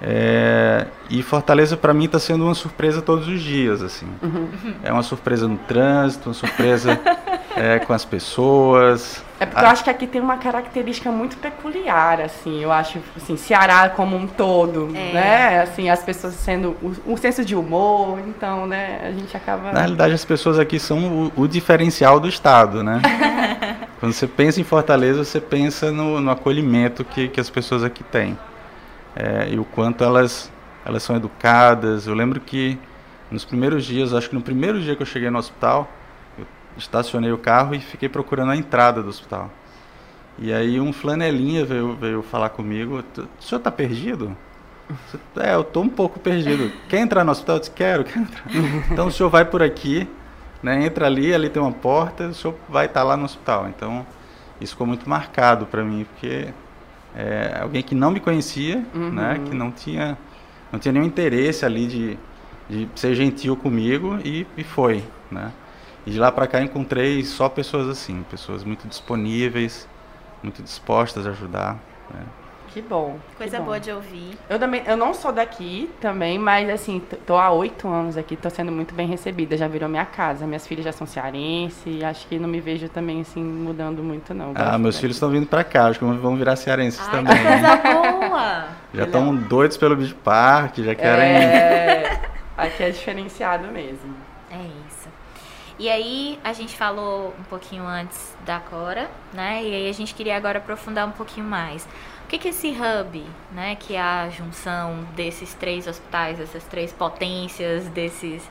É, 0.00 0.86
e 1.10 1.22
Fortaleza 1.22 1.76
para 1.76 1.92
mim 1.92 2.04
está 2.04 2.20
sendo 2.20 2.44
uma 2.44 2.54
surpresa 2.54 3.02
todos 3.02 3.26
os 3.26 3.42
dias, 3.42 3.82
assim. 3.82 4.06
Uhum. 4.22 4.48
É 4.82 4.92
uma 4.92 5.02
surpresa 5.02 5.48
no 5.48 5.58
trânsito, 5.58 6.28
uma 6.28 6.34
surpresa 6.34 7.00
é, 7.56 7.80
com 7.80 7.92
as 7.92 8.04
pessoas. 8.04 9.24
É 9.40 9.46
porque 9.46 9.64
eu 9.64 9.68
acho 9.68 9.84
que 9.84 9.90
aqui 9.90 10.06
tem 10.06 10.20
uma 10.20 10.36
característica 10.36 11.12
muito 11.12 11.36
peculiar, 11.36 12.20
assim. 12.20 12.60
Eu 12.60 12.72
acho, 12.72 12.98
assim, 13.16 13.36
Ceará 13.36 13.88
como 13.88 14.16
um 14.16 14.26
todo, 14.26 14.88
é. 14.94 15.12
né? 15.12 15.62
Assim, 15.62 15.88
as 15.88 16.02
pessoas 16.02 16.34
sendo 16.34 16.76
um 17.06 17.16
senso 17.16 17.44
de 17.44 17.54
humor, 17.54 18.18
então, 18.26 18.66
né? 18.66 19.00
A 19.02 19.12
gente 19.12 19.36
acaba. 19.36 19.72
Na 19.72 19.80
realidade, 19.80 20.14
as 20.14 20.24
pessoas 20.24 20.58
aqui 20.58 20.80
são 20.80 21.30
o, 21.36 21.42
o 21.42 21.48
diferencial 21.48 22.18
do 22.18 22.28
estado, 22.28 22.82
né? 22.82 23.00
Quando 24.00 24.12
você 24.12 24.26
pensa 24.26 24.60
em 24.60 24.64
Fortaleza, 24.64 25.24
você 25.24 25.40
pensa 25.40 25.90
no, 25.92 26.20
no 26.20 26.30
acolhimento 26.30 27.04
que, 27.04 27.28
que 27.28 27.40
as 27.40 27.50
pessoas 27.50 27.82
aqui 27.82 28.04
têm 28.04 28.38
é, 29.14 29.48
e 29.50 29.58
o 29.58 29.64
quanto 29.64 30.04
elas, 30.04 30.50
elas 30.84 31.02
são 31.02 31.16
educadas. 31.16 32.06
Eu 32.06 32.14
lembro 32.14 32.40
que 32.40 32.78
nos 33.30 33.44
primeiros 33.44 33.84
dias, 33.84 34.14
acho 34.14 34.28
que 34.28 34.34
no 34.34 34.40
primeiro 34.40 34.80
dia 34.80 34.94
que 34.94 35.02
eu 35.02 35.06
cheguei 35.06 35.28
no 35.30 35.38
hospital, 35.38 35.90
estacionei 36.78 37.32
o 37.32 37.38
carro 37.38 37.74
e 37.74 37.80
fiquei 37.80 38.08
procurando 38.08 38.52
a 38.52 38.56
entrada 38.56 39.02
do 39.02 39.08
hospital. 39.08 39.50
E 40.38 40.52
aí 40.52 40.80
um 40.80 40.92
flanelinha 40.92 41.64
veio, 41.64 41.96
veio 41.96 42.22
falar 42.22 42.50
comigo, 42.50 43.02
o 43.16 43.42
senhor 43.42 43.58
está 43.58 43.70
perdido? 43.70 44.36
É, 45.36 45.54
eu 45.54 45.62
estou 45.62 45.82
um 45.82 45.88
pouco 45.88 46.18
perdido. 46.18 46.72
Quer 46.88 47.00
entrar 47.00 47.24
no 47.24 47.32
hospital? 47.32 47.56
Eu 47.56 47.60
disse, 47.60 47.72
quero, 47.72 48.04
quero 48.04 48.20
entrar. 48.20 48.44
Então 48.90 49.08
o 49.08 49.12
senhor 49.12 49.28
vai 49.28 49.44
por 49.44 49.62
aqui, 49.62 50.08
né, 50.62 50.84
entra 50.84 51.06
ali, 51.06 51.34
ali 51.34 51.50
tem 51.50 51.60
uma 51.60 51.72
porta, 51.72 52.28
o 52.28 52.34
senhor 52.34 52.56
vai 52.68 52.86
estar 52.86 53.00
tá 53.00 53.06
lá 53.06 53.16
no 53.16 53.24
hospital. 53.24 53.68
Então 53.68 54.06
isso 54.60 54.72
ficou 54.72 54.86
muito 54.86 55.08
marcado 55.08 55.66
para 55.66 55.84
mim, 55.84 56.06
porque 56.12 56.48
é, 57.14 57.58
alguém 57.60 57.82
que 57.82 57.94
não 57.94 58.10
me 58.10 58.20
conhecia, 58.20 58.84
uhum. 58.94 59.10
né, 59.10 59.40
que 59.44 59.54
não 59.54 59.70
tinha, 59.70 60.16
não 60.72 60.78
tinha 60.78 60.92
nenhum 60.92 61.04
interesse 61.04 61.64
ali 61.64 61.86
de, 61.86 62.18
de 62.70 62.88
ser 62.94 63.14
gentil 63.14 63.56
comigo 63.56 64.18
e, 64.24 64.46
e 64.56 64.64
foi, 64.64 65.02
né. 65.30 65.52
E 66.08 66.10
de 66.10 66.18
lá 66.18 66.32
para 66.32 66.46
cá 66.46 66.62
encontrei 66.62 67.22
só 67.22 67.50
pessoas 67.50 67.86
assim, 67.86 68.24
pessoas 68.30 68.64
muito 68.64 68.88
disponíveis, 68.88 69.86
muito 70.42 70.62
dispostas 70.62 71.26
a 71.26 71.30
ajudar. 71.32 71.74
Né. 72.08 72.22
Que 72.68 72.80
bom. 72.80 73.18
Coisa 73.36 73.56
que 73.56 73.58
bom. 73.58 73.66
boa 73.66 73.78
de 73.78 73.92
ouvir. 73.92 74.38
Eu 74.48 74.58
também, 74.58 74.82
eu 74.86 74.96
não 74.96 75.12
sou 75.12 75.30
daqui 75.30 75.90
também, 76.00 76.38
mas 76.38 76.70
assim, 76.70 77.02
tô 77.26 77.36
há 77.36 77.50
oito 77.50 77.86
anos 77.86 78.16
aqui, 78.16 78.36
tô 78.36 78.48
sendo 78.48 78.72
muito 78.72 78.94
bem 78.94 79.06
recebida, 79.06 79.54
já 79.54 79.68
virou 79.68 79.86
minha 79.86 80.06
casa. 80.06 80.46
Minhas 80.46 80.66
filhas 80.66 80.86
já 80.86 80.92
são 80.92 81.06
cearense, 81.06 82.02
acho 82.02 82.26
que 82.26 82.38
não 82.38 82.48
me 82.48 82.58
vejo 82.58 82.88
também 82.88 83.20
assim 83.20 83.44
mudando 83.44 84.02
muito 84.02 84.32
não. 84.32 84.54
Ah, 84.54 84.78
meus 84.78 84.98
filhos 84.98 85.16
estão 85.16 85.28
vindo 85.28 85.46
para 85.46 85.62
cá, 85.62 85.88
acho 85.88 85.98
que 85.98 86.06
vão 86.06 86.36
virar 86.36 86.56
cearenses 86.56 87.02
Ai, 87.04 87.10
também. 87.10 87.36
Que 87.36 87.42
coisa 87.42 87.76
boa. 87.76 88.64
já 88.94 89.04
estão 89.04 89.36
doidos 89.36 89.76
pelo 89.76 89.94
Beach 89.94 90.14
Park, 90.14 90.78
já 90.78 90.94
querem 90.94 91.36
é... 91.36 92.18
Aqui 92.56 92.82
é 92.82 92.88
diferenciado 92.88 93.68
mesmo. 93.68 94.14
É 94.50 94.62
isso. 94.88 95.18
E 95.78 95.88
aí, 95.88 96.40
a 96.42 96.52
gente 96.52 96.76
falou 96.76 97.32
um 97.38 97.44
pouquinho 97.44 97.86
antes 97.86 98.36
da 98.44 98.58
Cora, 98.58 99.08
né? 99.32 99.62
E 99.62 99.72
aí 99.72 99.88
a 99.88 99.92
gente 99.92 100.12
queria 100.12 100.36
agora 100.36 100.58
aprofundar 100.58 101.06
um 101.06 101.12
pouquinho 101.12 101.46
mais. 101.46 101.84
O 102.24 102.28
que, 102.28 102.36
que 102.36 102.48
esse 102.48 102.68
hub, 102.70 103.24
né? 103.52 103.76
Que 103.76 103.94
é 103.94 104.00
a 104.00 104.28
junção 104.28 105.06
desses 105.14 105.54
três 105.54 105.86
hospitais, 105.86 106.38
dessas 106.38 106.64
três 106.64 106.92
potências, 106.92 107.86
desses. 107.90 108.42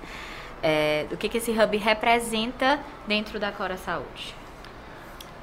É, 0.63 1.05
o 1.11 1.17
que, 1.17 1.27
que 1.27 1.37
esse 1.37 1.51
hub 1.51 1.77
representa 1.77 2.79
dentro 3.05 3.37
da 3.39 3.51
Cora 3.51 3.75
Saúde? 3.75 4.33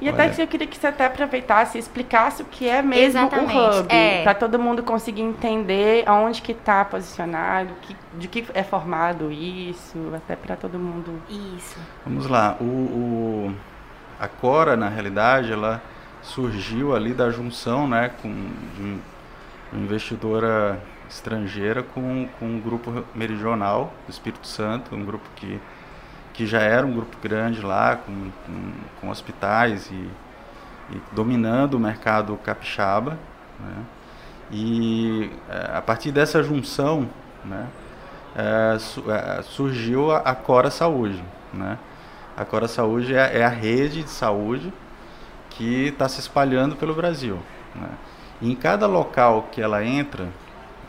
E 0.04 0.08
até 0.08 0.28
que 0.28 0.42
eu 0.42 0.46
queria 0.46 0.66
que 0.66 0.76
você 0.76 0.87
até 0.87 1.06
aproveitasse 1.06 1.78
e 1.78 1.80
explicasse 1.80 2.42
o 2.42 2.44
que 2.44 2.68
é 2.68 2.82
mesmo 2.82 3.18
Exatamente, 3.20 3.56
o 3.56 3.80
hub, 3.80 3.87
é. 3.88 4.23
para 4.23 4.34
todo 4.34 4.58
mundo 4.58 4.82
conseguir 4.82 5.23
entender 5.23 6.02
aonde 6.06 6.42
que 6.42 6.52
está 6.52 6.84
posicionado, 6.84 7.73
que, 7.82 7.96
de 8.18 8.28
que 8.28 8.44
é 8.54 8.62
formado 8.62 9.32
isso, 9.32 9.96
até 10.14 10.37
para 10.37 10.56
todo 10.56 10.78
mundo. 10.78 11.20
Isso. 11.28 11.78
Vamos 12.04 12.26
lá. 12.26 12.56
O, 12.61 12.64
o- 12.64 13.54
a 14.20 14.28
Cora, 14.28 14.76
na 14.76 14.88
realidade, 14.88 15.52
ela 15.52 15.82
surgiu 16.23 16.94
ali 16.94 17.12
da 17.12 17.30
junção 17.30 17.88
né, 17.88 18.11
com, 18.20 18.28
de 18.76 18.82
um- 18.82 18.99
uma 19.73 19.82
investidora 19.82 20.78
estrangeira 21.08 21.82
com, 21.82 22.28
com 22.38 22.46
um 22.46 22.61
grupo 22.61 23.04
meridional 23.14 23.92
do 24.06 24.11
Espírito 24.11 24.46
Santo, 24.46 24.94
um 24.94 25.04
grupo 25.04 25.25
que, 25.37 25.61
que 26.35 26.47
já 26.47 26.61
era 26.61 26.87
um 26.87 26.93
grupo 26.93 27.17
grande 27.23 27.62
lá, 27.62 27.97
com, 27.97 28.31
com, 28.45 28.73
com 29.00 29.09
hospitais 29.09 29.88
e, 29.91 29.95
e 30.91 31.00
dominando 31.12 31.75
o 31.75 31.79
mercado 31.81 32.37
capixaba. 32.45 33.12
Né? 33.61 33.85
E 34.50 35.31
eh, 35.49 35.71
a 35.75 35.81
partir 35.81 36.12
dessa 36.12 36.43
junção, 36.43 37.09
né, 37.45 37.67
su- 38.79 39.05
eh, 39.11 39.43
surgiu 39.43 40.11
a, 40.11 40.19
a 40.19 40.35
Cora 40.35 40.71
Saúde. 40.71 41.23
Né? 41.53 41.79
A 42.37 42.45
Cora 42.45 42.69
Saúde 42.69 43.14
é, 43.14 43.38
é 43.38 43.45
a 43.45 43.49
rede 43.49 44.03
de 44.03 44.11
saúde 44.11 44.73
que 45.50 45.87
está 45.87 46.09
se 46.09 46.19
espalhando 46.21 46.75
pelo 46.76 46.95
Brasil. 46.95 47.38
Né? 47.75 47.88
E 48.43 48.50
em 48.50 48.57
cada 48.57 48.87
local 48.87 49.49
que 49.53 49.62
ela 49.62 49.85
entra, 49.85 50.29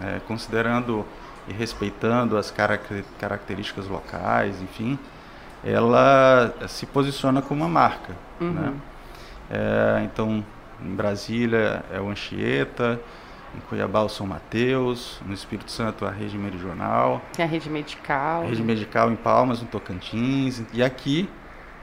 eh, 0.01 0.19
considerando 0.27 1.05
e 1.47 1.53
respeitando 1.53 2.35
as 2.37 2.49
caracter- 2.49 3.05
características 3.19 3.87
locais, 3.87 4.59
enfim, 4.63 4.97
ela 5.65 6.53
se 6.67 6.85
posiciona 6.85 7.41
como 7.41 7.61
uma 7.61 7.69
marca. 7.69 8.13
Né? 8.39 8.73
É, 9.49 10.03
então, 10.03 10.43
em 10.81 10.95
Brasília 10.95 11.83
é 11.91 11.99
o 11.99 12.09
Anchieta, 12.09 12.99
em 13.55 13.59
Cuiabá 13.69 14.01
o 14.01 14.09
São 14.09 14.27
Mateus, 14.27 15.19
no 15.25 15.33
Espírito 15.33 15.71
Santo 15.71 16.05
a 16.05 16.11
rede 16.11 16.37
meridional, 16.37 17.21
Tem 17.33 17.45
a 17.45 17.47
rede 17.47 17.69
medical. 17.69 18.43
a 18.43 18.45
rede 18.45 18.61
medical 18.61 19.11
em 19.11 19.15
Palmas, 19.15 19.61
no 19.61 19.67
Tocantins, 19.67 20.61
e 20.73 20.83
aqui 20.83 21.29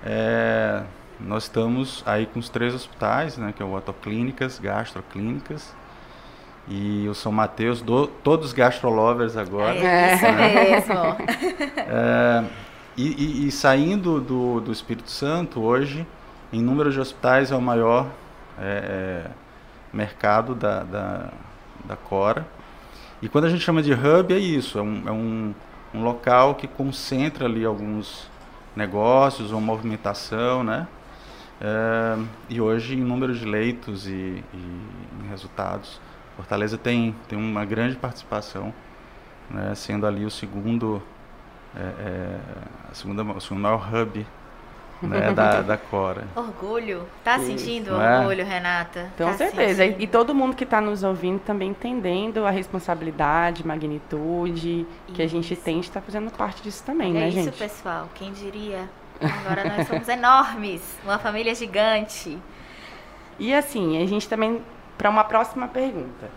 é, 0.05 0.83
nós 1.19 1.45
estamos 1.45 2.03
aí 2.07 2.27
com 2.27 2.39
os 2.39 2.49
três 2.49 2.75
hospitais, 2.75 3.37
né, 3.39 3.53
que 3.57 3.63
é 3.63 3.67
o 3.67 3.73
Otoclínicas, 3.73 4.59
Gastroclínicas, 4.59 5.75
e 6.69 7.09
o 7.09 7.15
São 7.15 7.33
Mateus, 7.33 7.81
do, 7.81 8.07
todos 8.07 8.53
gastrolovers 8.53 9.37
agora. 9.37 9.77
É 9.77 10.15
isso 10.15 10.33
mesmo. 10.33 11.17
É, 11.77 12.45
e, 12.97 13.09
e- 13.09 13.47
e 13.49 13.51
saindo 13.51 14.21
do, 14.21 14.61
do 14.61 14.73
Espírito 14.73 15.11
Santo, 15.11 15.61
hoje, 15.61 16.07
em 16.53 16.63
número 16.63 16.91
de 16.93 17.01
hospitais, 17.01 17.51
é 17.51 17.57
o 17.57 17.61
maior 17.63 18.07
é, 18.59 19.25
é, 19.27 19.31
mercado 19.93 20.55
da, 20.55 20.83
da, 20.83 21.31
da 21.85 21.97
Cora. 21.97 22.47
E 23.21 23.29
quando 23.29 23.45
a 23.47 23.49
gente 23.49 23.63
chama 23.63 23.83
de 23.83 23.93
hub, 23.93 24.35
é 24.35 24.39
isso: 24.39 24.79
é 24.79 24.83
um, 24.83 25.03
é 25.09 25.13
um, 25.13 25.55
um 25.95 26.03
local 26.03 26.55
que 26.55 26.67
concentra 26.67 27.47
ali 27.47 27.65
alguns 27.65 28.29
negócios, 28.77 29.51
uma 29.53 29.61
movimentação, 29.61 30.65
né? 30.65 30.87
É, 31.61 32.19
e 32.49 32.61
hoje, 32.61 32.95
em 32.95 33.01
número 33.01 33.35
de 33.35 33.45
leitos 33.45 34.07
e, 34.09 34.43
e 34.53 35.29
resultados, 35.31 36.01
Fortaleza 36.37 36.77
tem, 36.79 37.15
tem 37.29 37.39
uma 37.39 37.65
grande 37.65 37.97
participação, 37.97 38.73
né? 39.51 39.75
sendo 39.75 40.07
ali 40.07 40.25
o 40.25 40.31
segundo 40.31 41.03
é, 41.77 41.81
é, 41.81 42.41
a 42.91 42.95
segunda, 42.95 43.23
o 43.23 43.41
segundo 43.41 43.63
maior 43.63 43.89
hub 43.95 44.27
né, 45.03 45.33
da, 45.35 45.63
da 45.63 45.77
Cora. 45.77 46.27
Orgulho. 46.35 47.09
Tá 47.25 47.39
Isso, 47.39 47.47
sentindo 47.47 47.91
não 47.93 48.03
é? 48.03 48.19
orgulho, 48.21 48.45
Renata? 48.45 49.11
Com 49.17 49.25
Tá 49.25 49.33
certeza. 49.35 49.85
E, 49.85 49.89
sentindo? 49.89 50.03
e 50.03 50.07
todo 50.07 50.35
mundo 50.35 50.55
que 50.55 50.65
está 50.65 50.81
nos 50.81 51.03
ouvindo 51.03 51.41
também 51.41 51.71
entendendo 51.71 52.45
a 52.47 52.51
responsabilidade, 52.51 53.67
magnitude 53.67 54.87
que 55.15 55.23
a 55.23 55.27
gente 55.27 55.55
Isso. 55.55 55.63
tem 55.63 55.81
de 55.81 55.87
estar 55.89 56.01
fazendo 56.01 56.31
parte 56.31 56.63
disso 56.63 56.83
também, 56.85 57.17
é 57.17 57.21
né, 57.21 57.29
isso, 57.29 57.53
gente? 57.53 57.59
pessoal. 57.59 58.09
Quem 58.15 58.33
diria? 58.33 58.89
Agora 59.21 59.65
nós 59.65 59.87
somos 59.87 60.09
enormes. 60.09 60.83
Uma 61.05 61.19
família 61.19 61.55
gigante. 61.55 62.39
E 63.39 63.55
assim, 63.55 64.03
a 64.03 64.07
gente 64.07 64.29
também, 64.29 64.63
para 64.99 65.11
uma 65.11 65.25
próxima 65.25 65.67
pergunta. 65.69 66.31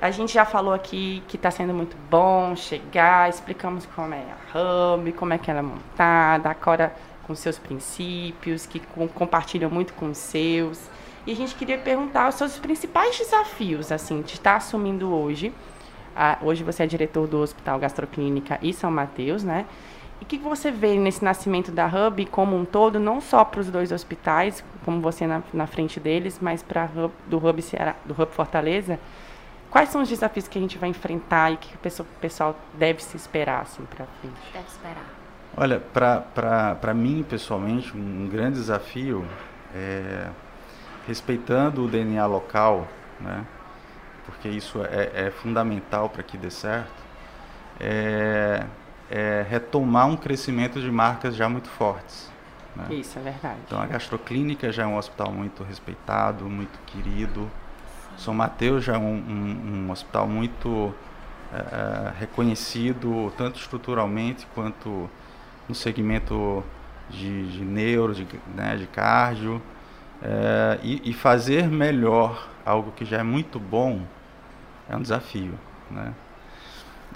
A 0.00 0.10
gente 0.10 0.32
já 0.32 0.46
falou 0.46 0.72
aqui 0.72 1.22
que 1.28 1.36
está 1.36 1.50
sendo 1.50 1.74
muito 1.74 1.94
bom 2.10 2.56
chegar, 2.56 3.28
explicamos 3.28 3.84
como 3.94 4.14
é 4.14 4.24
a 4.54 4.94
Hub, 4.94 5.12
como 5.12 5.34
é 5.34 5.38
que 5.38 5.50
ela 5.50 5.60
é 5.60 5.62
montada, 5.62 6.48
a 6.48 6.54
Cora 6.54 6.94
com 7.26 7.34
seus 7.34 7.58
princípios, 7.58 8.64
que 8.64 8.80
com- 8.80 9.06
compartilham 9.06 9.70
muito 9.70 9.92
com 9.92 10.06
os 10.06 10.16
seus. 10.16 10.80
E 11.26 11.32
a 11.32 11.36
gente 11.36 11.54
queria 11.54 11.76
perguntar 11.76 12.30
os 12.30 12.36
seus 12.36 12.58
principais 12.58 13.18
desafios, 13.18 13.92
assim, 13.92 14.22
de 14.22 14.32
estar 14.32 14.56
assumindo 14.56 15.12
hoje. 15.14 15.52
Ah, 16.16 16.38
hoje 16.40 16.64
você 16.64 16.82
é 16.84 16.86
diretor 16.86 17.26
do 17.26 17.38
Hospital 17.38 17.78
Gastroclínica 17.78 18.58
e 18.62 18.72
São 18.72 18.90
Mateus, 18.90 19.44
né? 19.44 19.66
E 20.18 20.24
o 20.24 20.26
que 20.26 20.38
você 20.38 20.70
vê 20.70 20.98
nesse 20.98 21.22
nascimento 21.22 21.70
da 21.70 21.86
Hub 21.86 22.24
como 22.26 22.56
um 22.56 22.64
todo, 22.64 22.98
não 22.98 23.20
só 23.20 23.44
para 23.44 23.60
os 23.60 23.70
dois 23.70 23.92
hospitais, 23.92 24.64
como 24.82 24.98
você 25.02 25.26
na, 25.26 25.42
na 25.52 25.66
frente 25.66 26.00
deles, 26.00 26.38
mas 26.40 26.62
para 26.62 26.88
do 27.26 27.36
Hub 27.36 27.60
Ceará, 27.60 27.94
do 28.06 28.14
Hub 28.14 28.32
Fortaleza? 28.32 28.98
Quais 29.70 29.88
são 29.88 30.02
os 30.02 30.08
desafios 30.08 30.48
que 30.48 30.58
a 30.58 30.60
gente 30.60 30.76
vai 30.78 30.88
enfrentar 30.88 31.52
e 31.52 31.56
que 31.56 31.74
o 31.74 31.78
pessoal, 31.78 32.08
o 32.16 32.20
pessoal 32.20 32.56
deve 32.74 33.02
se 33.02 33.16
esperar 33.16 33.62
assim 33.62 33.84
para 33.84 34.04
frente? 34.20 34.34
Deve 34.52 34.66
esperar. 34.66 35.04
Olha, 35.56 35.80
para 35.80 36.94
mim, 36.94 37.24
pessoalmente, 37.28 37.96
um 37.96 38.28
grande 38.28 38.54
desafio 38.54 39.24
é, 39.74 40.28
respeitando 41.06 41.84
o 41.84 41.88
DNA 41.88 42.24
local, 42.26 42.86
né, 43.20 43.44
porque 44.26 44.48
isso 44.48 44.82
é, 44.84 45.26
é 45.26 45.30
fundamental 45.30 46.08
para 46.08 46.22
que 46.22 46.36
dê 46.36 46.50
certo, 46.50 47.02
é, 47.80 48.64
é 49.10 49.44
retomar 49.48 50.06
um 50.06 50.16
crescimento 50.16 50.80
de 50.80 50.90
marcas 50.90 51.34
já 51.34 51.48
muito 51.48 51.68
fortes. 51.68 52.30
né. 52.76 52.86
Isso, 52.94 53.18
é 53.18 53.22
verdade. 53.22 53.58
Então, 53.66 53.80
a 53.80 53.86
Gastroclínica 53.86 54.70
já 54.70 54.84
é 54.84 54.86
um 54.86 54.96
hospital 54.96 55.32
muito 55.32 55.64
respeitado, 55.64 56.44
muito 56.48 56.78
querido. 56.86 57.50
São 58.20 58.34
Mateus 58.34 58.84
já 58.84 58.94
é 58.94 58.98
um, 58.98 59.14
um- 59.14 59.86
um 59.86 59.90
hospital 59.90 60.26
muito 60.28 60.94
eh, 61.52 62.12
reconhecido, 62.18 63.32
tanto 63.36 63.58
estruturalmente 63.58 64.46
quanto 64.54 65.08
no 65.68 65.74
segmento 65.74 66.62
de, 67.08 67.50
de 67.50 67.64
neuro, 67.64 68.14
de, 68.14 68.26
né, 68.54 68.76
de 68.76 68.86
cardio. 68.86 69.60
Eh, 70.22 70.78
e, 70.82 71.10
e 71.10 71.14
fazer 71.14 71.66
melhor 71.68 72.46
algo 72.64 72.92
que 72.92 73.04
já 73.04 73.18
é 73.18 73.22
muito 73.22 73.58
bom 73.58 74.02
é 74.88 74.94
um 74.96 75.02
desafio. 75.02 75.54
Né? 75.90 76.12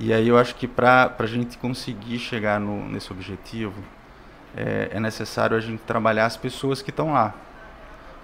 E 0.01 0.13
aí 0.13 0.27
eu 0.29 0.39
acho 0.39 0.55
que 0.57 0.67
para 0.67 1.15
a 1.19 1.27
gente 1.27 1.57
conseguir 1.59 2.19
chegar 2.19 2.59
no- 2.59 2.89
nesse 2.89 3.13
objetivo, 3.13 3.75
é, 4.57 4.91
é 4.93 5.01
necessário 5.01 5.57
a 5.57 5.61
gente 5.61 5.81
trabalhar 5.83 6.27
as 6.27 6.37
pessoas 6.37 6.83
que 6.83 6.91
estão 6.91 7.13
lá. 7.13 7.35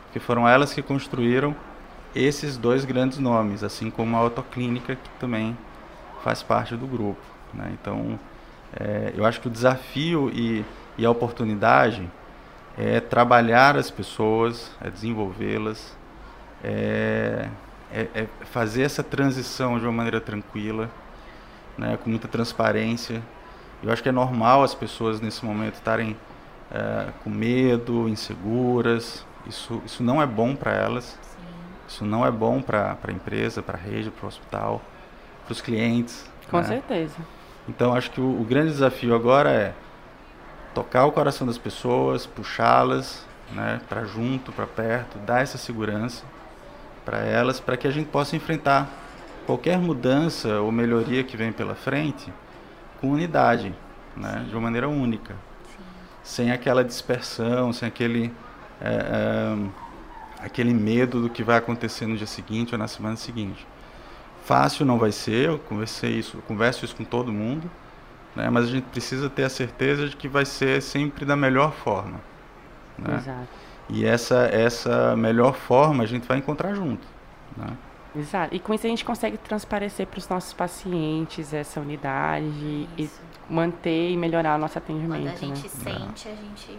Porque 0.05 0.19
foram 0.19 0.49
elas 0.49 0.73
que 0.75 0.83
construíram 0.83 1.55
esses 2.15 2.57
dois 2.57 2.85
grandes 2.85 3.19
nomes, 3.19 3.63
assim 3.63 3.91
como 3.91 4.17
a 4.17 4.21
Autoclínica, 4.21 4.97
que 4.97 5.11
também 5.19 5.57
faz 6.23 6.43
parte 6.43 6.77
do 6.77 6.87
grupo. 6.87 7.21
né? 7.55 7.71
Então, 7.81 8.19
é, 8.79 9.13
eu 9.17 9.25
acho 9.25 9.41
que 9.41 9.49
o 9.49 9.51
desafio 9.51 10.31
e, 10.35 10.65
e 10.99 11.05
a 11.07 11.11
oportunidade 11.11 12.09
é 12.79 13.01
trabalhar 13.01 13.77
as 13.77 13.91
pessoas, 13.91 14.71
é 14.81 14.91
desenvolvê-las, 14.91 15.97
é, 16.63 17.49
é- 17.93 18.09
é 18.15 18.27
fazer 18.47 18.83
essa 18.83 19.03
transição 19.03 19.79
de 19.79 19.85
uma 19.85 19.93
maneira 19.93 20.21
tranquila, 20.21 20.91
né, 21.79 21.97
com 22.03 22.11
muita 22.11 22.29
transparência. 22.29 23.23
Eu 23.83 23.91
acho 23.93 24.03
que 24.03 24.09
é 24.09 24.13
normal 24.13 24.63
as 24.63 24.75
pessoas 24.75 25.21
nesse 25.21 25.45
momento 25.45 25.75
estarem 25.75 26.17
eh, 26.73 27.09
com 27.25 27.31
medo, 27.31 28.09
inseguras. 28.09 29.27
Isso, 29.47 29.83
isso 29.87 30.03
não 30.03 30.21
é 30.23 30.27
bom 30.27 30.55
para 30.55 30.73
elas. 30.73 31.19
Sim. 31.23 31.40
Isso 31.91 32.05
não 32.05 32.25
é 32.25 32.31
bom 32.31 32.63
para 32.63 32.97
a 33.03 33.11
empresa, 33.11 33.61
para 33.61 33.77
a 33.77 33.81
rede, 33.81 34.13
para 34.13 34.25
o 34.25 34.29
hospital, 34.29 34.81
para 35.45 35.53
os 35.53 35.61
clientes. 35.61 36.31
Com 36.49 36.59
né? 36.59 36.63
certeza. 36.63 37.17
Então 37.69 37.93
acho 37.93 38.13
que 38.13 38.21
o, 38.21 38.41
o 38.41 38.45
grande 38.45 38.71
desafio 38.71 39.13
agora 39.13 39.51
é 39.51 39.75
tocar 40.73 41.05
o 41.05 41.11
coração 41.11 41.45
das 41.45 41.59
pessoas, 41.59 42.27
puxá-las 42.27 43.27
né, 43.53 43.81
para 43.89 44.05
junto, 44.05 44.53
para 44.53 44.69
perto, 44.69 45.19
dar 45.19 45.43
essa 45.43 45.59
segurança 45.59 46.25
para 47.05 47.19
elas, 47.19 47.59
para 47.59 47.77
que 47.77 47.89
a 47.89 47.91
gente 47.91 48.07
possa 48.07 48.37
enfrentar 48.37 48.89
qualquer 49.45 49.77
mudança 49.77 50.61
ou 50.61 50.71
melhoria 50.71 51.25
que 51.25 51.37
vem 51.37 51.51
pela 51.51 51.75
frente 51.75 52.33
com 53.01 53.11
unidade, 53.11 53.75
né? 54.17 54.45
de 54.49 54.55
uma 54.55 54.61
maneira 54.61 54.89
única, 54.89 55.35
Sim. 55.35 55.83
sem 56.23 56.53
aquela 56.53 56.85
dispersão, 56.85 57.73
sem 57.73 57.89
aquele 57.89 58.33
é, 58.81 58.95
é, 58.95 59.71
aquele 60.43 60.73
medo 60.73 61.23
do 61.23 61.31
que 61.31 61.43
vai 61.43 61.57
acontecer 61.57 62.07
no 62.07 62.17
dia 62.17 62.27
seguinte 62.27 62.75
ou 62.75 62.79
na 62.79 62.89
semana 62.89 63.17
seguinte. 63.17 63.67
Fácil 64.45 64.85
não 64.85 64.99
vai 64.99 65.13
ser, 65.13 65.49
eu 65.49 65.59
conversei 65.59 66.19
isso, 66.19 66.39
eu 66.39 66.43
converso 66.43 66.85
isso 66.85 66.97
com 66.97 67.05
todo 67.05 67.33
mundo, 67.33 67.71
né? 68.35 68.49
mas 68.51 68.65
a 68.65 68.69
gente 68.69 68.85
precisa 68.85 69.29
ter 69.29 69.45
a 69.45 69.51
certeza 69.51 70.09
de 70.09 70.17
que 70.17 70.29
vai 70.29 70.45
ser 70.45 70.81
sempre 70.83 71.25
da 71.25 71.37
melhor 71.37 71.73
forma. 71.73 72.21
Né? 72.99 73.17
Exato. 73.17 73.49
E 73.89 74.05
essa, 74.05 74.49
essa 74.53 75.17
melhor 75.17 75.55
forma 75.55 76.05
a 76.05 76.07
gente 76.07 76.27
vai 76.27 76.39
encontrar 76.39 76.75
junto. 76.75 77.07
Né? 77.57 77.77
Exato. 78.17 78.55
E 78.55 78.59
com 78.59 78.75
isso 78.75 78.87
a 78.87 78.91
gente 78.91 79.05
consegue 79.05 79.37
transparecer 79.39 80.07
para 80.07 80.19
os 80.19 80.29
nossos 80.29 80.53
pacientes 80.53 81.53
essa 81.53 81.81
unidade 81.81 82.89
isso. 82.97 83.21
e 83.49 83.53
manter 83.53 84.11
e 84.11 84.17
melhorar 84.17 84.57
o 84.57 84.59
nosso 84.59 84.79
atendimento. 84.79 85.23
Quando 85.23 85.29
a 85.29 85.37
gente 85.37 85.63
né? 85.63 85.69
sente, 85.69 86.29
a 86.29 86.35
gente 86.35 86.79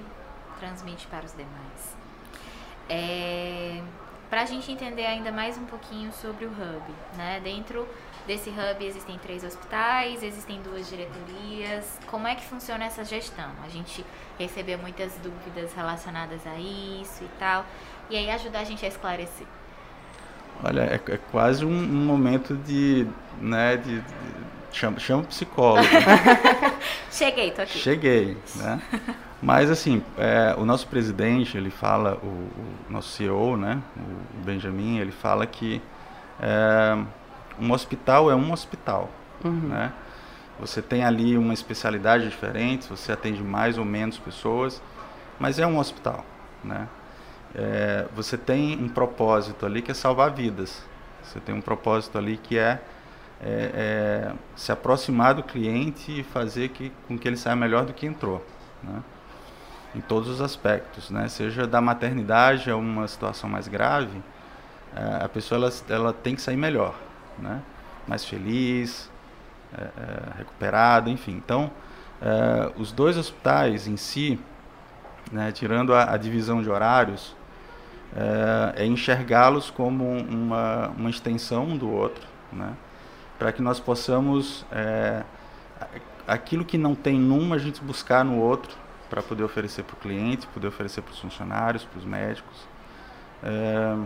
transmite 0.59 1.07
para 1.07 1.25
os 1.25 1.31
demais. 1.31 2.00
É, 2.93 3.81
para 4.29 4.41
a 4.41 4.45
gente 4.45 4.69
entender 4.69 5.05
ainda 5.05 5.31
mais 5.31 5.57
um 5.57 5.63
pouquinho 5.63 6.11
sobre 6.11 6.43
o 6.43 6.49
hub, 6.49 6.93
né? 7.15 7.39
Dentro 7.41 7.87
desse 8.27 8.49
hub 8.49 8.85
existem 8.85 9.17
três 9.17 9.45
hospitais, 9.45 10.21
existem 10.21 10.61
duas 10.61 10.89
diretorias. 10.89 11.85
Como 12.07 12.27
é 12.27 12.35
que 12.35 12.43
funciona 12.43 12.83
essa 12.83 13.05
gestão? 13.05 13.49
A 13.63 13.69
gente 13.69 14.05
recebeu 14.37 14.77
muitas 14.77 15.13
dúvidas 15.23 15.73
relacionadas 15.73 16.45
a 16.45 16.55
isso 16.59 17.23
e 17.23 17.29
tal. 17.39 17.65
E 18.09 18.17
aí 18.17 18.29
ajudar 18.29 18.59
a 18.59 18.63
gente 18.65 18.83
a 18.83 18.89
esclarecer. 18.89 19.47
Olha, 20.61 20.81
é, 20.81 20.95
é 20.95 21.17
quase 21.31 21.63
um, 21.63 21.69
um, 21.69 22.05
momento 22.05 22.57
de, 22.57 23.07
né, 23.39 23.77
de, 23.77 24.01
de 24.01 24.13
chama, 24.73 24.99
chama 24.99 25.23
o 25.23 25.27
psicólogo. 25.27 25.87
Cheguei, 27.09 27.51
tô 27.51 27.61
aqui. 27.61 27.79
Cheguei, 27.79 28.37
né? 28.57 28.81
Mas 29.41 29.71
assim, 29.71 30.03
é, 30.17 30.55
o 30.57 30.65
nosso 30.65 30.87
presidente, 30.87 31.57
ele 31.57 31.71
fala, 31.71 32.15
o, 32.21 32.27
o, 32.27 32.91
nosso 32.91 33.09
CEO, 33.09 33.57
né, 33.57 33.81
o 33.97 34.43
Benjamin, 34.43 34.99
ele 34.99 35.11
fala 35.11 35.47
que 35.47 35.81
é, 36.39 36.97
um 37.59 37.71
hospital 37.71 38.29
é 38.29 38.35
um 38.35 38.51
hospital, 38.51 39.09
uhum. 39.43 39.69
né? 39.69 39.91
Você 40.59 40.79
tem 40.79 41.03
ali 41.03 41.37
uma 41.37 41.55
especialidade 41.55 42.29
diferente, 42.29 42.87
você 42.87 43.11
atende 43.11 43.41
mais 43.41 43.79
ou 43.79 43.85
menos 43.85 44.19
pessoas, 44.19 44.79
mas 45.39 45.57
é 45.57 45.65
um 45.65 45.79
hospital, 45.79 46.23
né? 46.63 46.87
é, 47.55 48.05
você 48.15 48.37
tem 48.37 48.81
um 48.81 48.87
propósito 48.87 49.65
ali 49.65 49.81
que 49.81 49.91
é 49.91 49.93
salvar 49.93 50.31
vidas. 50.31 50.83
Você 51.23 51.39
tem 51.39 51.53
um 51.53 51.61
propósito 51.61 52.17
ali 52.17 52.37
que 52.37 52.57
é, 52.57 52.81
é, 53.41 53.71
é 53.73 54.33
se 54.55 54.71
aproximar 54.71 55.35
do 55.35 55.43
cliente 55.43 56.19
e 56.19 56.23
fazer 56.23 56.69
que, 56.69 56.91
com 57.07 57.17
que 57.17 57.27
ele 57.27 57.37
saia 57.37 57.55
melhor 57.55 57.85
do 57.85 57.93
que 57.93 58.05
entrou. 58.05 58.45
Né? 58.83 59.01
Em 59.93 60.01
todos 60.01 60.29
os 60.29 60.41
aspectos, 60.41 61.09
né? 61.09 61.27
seja 61.27 61.67
da 61.67 61.81
maternidade 61.81 62.69
a 62.71 62.75
uma 62.75 63.07
situação 63.07 63.49
mais 63.49 63.67
grave, 63.67 64.21
é, 64.95 65.23
a 65.23 65.29
pessoa 65.29 65.57
ela, 65.57 65.73
ela 65.89 66.13
tem 66.13 66.35
que 66.35 66.41
sair 66.41 66.57
melhor, 66.57 66.95
né? 67.37 67.61
mais 68.07 68.25
feliz, 68.25 69.09
é, 69.77 69.81
é, 69.81 70.37
recuperada, 70.37 71.09
enfim. 71.09 71.33
Então, 71.33 71.71
os 72.77 72.91
dois 72.91 73.17
hospitais 73.17 73.87
em 73.87 73.97
si, 73.97 74.39
né, 75.31 75.51
tirando 75.51 75.91
a, 75.91 76.13
a 76.13 76.17
divisão 76.17 76.61
de 76.61 76.69
horários, 76.69 77.35
é, 78.15 78.83
é 78.83 78.85
enxergá-los 78.85 79.69
como 79.69 80.05
uma, 80.05 80.89
uma 80.89 81.09
extensão 81.09 81.63
um 81.63 81.77
do 81.77 81.89
outro, 81.89 82.27
né? 82.51 82.73
para 83.39 83.51
que 83.51 83.61
nós 83.61 83.79
possamos, 83.79 84.65
é, 84.71 85.23
aquilo 86.27 86.63
que 86.63 86.77
não 86.77 86.93
tem 86.93 87.17
num, 87.17 87.53
a 87.53 87.57
gente 87.57 87.81
buscar 87.81 88.23
no 88.23 88.37
outro, 88.37 88.77
para 89.11 89.21
poder 89.21 89.43
oferecer 89.43 89.83
para 89.83 89.93
o 89.93 89.97
cliente, 89.97 90.47
poder 90.47 90.67
oferecer 90.67 91.01
para 91.01 91.11
os 91.11 91.19
funcionários, 91.19 91.83
para 91.83 91.99
os 91.99 92.05
médicos, 92.05 92.67
é, 93.43 93.97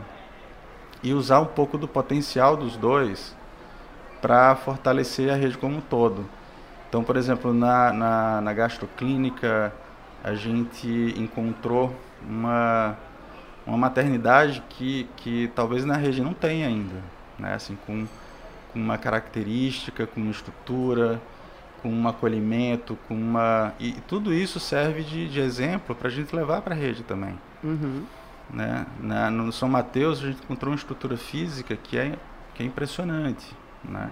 e 1.04 1.14
usar 1.14 1.40
um 1.40 1.46
pouco 1.46 1.78
do 1.78 1.88
potencial 1.88 2.58
dos 2.58 2.76
dois 2.76 3.36
para 4.20 4.56
fortalecer 4.56 5.32
a 5.32 5.36
rede 5.36 5.58
como 5.58 5.78
um 5.78 5.82
todo. 5.82 6.26
Então, 6.90 7.04
por 7.04 7.18
exemplo, 7.18 7.54
na, 7.54 7.94
na, 7.94 8.42
na 8.42 8.54
gastroclínica, 8.54 9.72
a 10.24 10.34
gente 10.34 11.14
encontrou 11.16 11.96
uma 12.28 12.98
uma 13.66 13.78
maternidade 13.78 14.64
que, 14.70 15.10
que 15.18 15.52
talvez 15.56 15.84
na 15.86 15.96
rede 15.98 16.22
não 16.22 16.34
tenha 16.34 16.68
ainda, 16.68 17.02
né? 17.38 17.56
Assim, 17.56 17.76
com, 17.86 18.06
com 18.72 18.80
uma 18.80 18.98
característica, 18.98 20.06
com 20.06 20.22
uma 20.22 20.32
estrutura, 20.32 21.20
com 21.86 21.92
um 21.92 22.08
acolhimento, 22.08 22.98
com 23.08 23.14
uma 23.14 23.76
e 23.80 23.92
tudo 24.08 24.34
isso 24.34 24.60
serve 24.60 25.04
de, 25.04 25.30
de 25.30 25.40
exemplo 25.40 25.96
para 25.96 26.08
a 26.08 26.12
gente 26.12 26.36
levar 26.36 26.64
para 26.64 26.74
a 26.74 26.78
rede 26.78 27.04
também. 27.04 27.38
Uhum. 27.64 28.04
Né? 28.50 28.88
Na, 29.00 29.30
no 29.30 29.52
São 29.52 29.70
Mateus 29.70 30.18
a 30.18 30.26
gente 30.26 30.42
encontrou 30.44 30.72
uma 30.72 30.78
estrutura 30.78 31.16
física 31.16 31.76
que 31.76 31.96
é 31.96 32.18
que 32.56 32.64
é 32.64 32.66
impressionante, 32.66 33.56
né? 33.84 34.10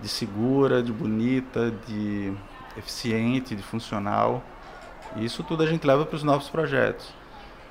De 0.00 0.08
segura, 0.08 0.82
de 0.82 0.90
bonita, 0.90 1.70
de 1.86 2.32
eficiente, 2.78 3.54
de 3.54 3.62
funcional. 3.62 4.42
E 5.16 5.26
isso 5.26 5.42
tudo 5.42 5.62
a 5.64 5.66
gente 5.66 5.86
leva 5.86 6.06
para 6.06 6.16
os 6.16 6.22
novos 6.22 6.48
projetos. 6.48 7.12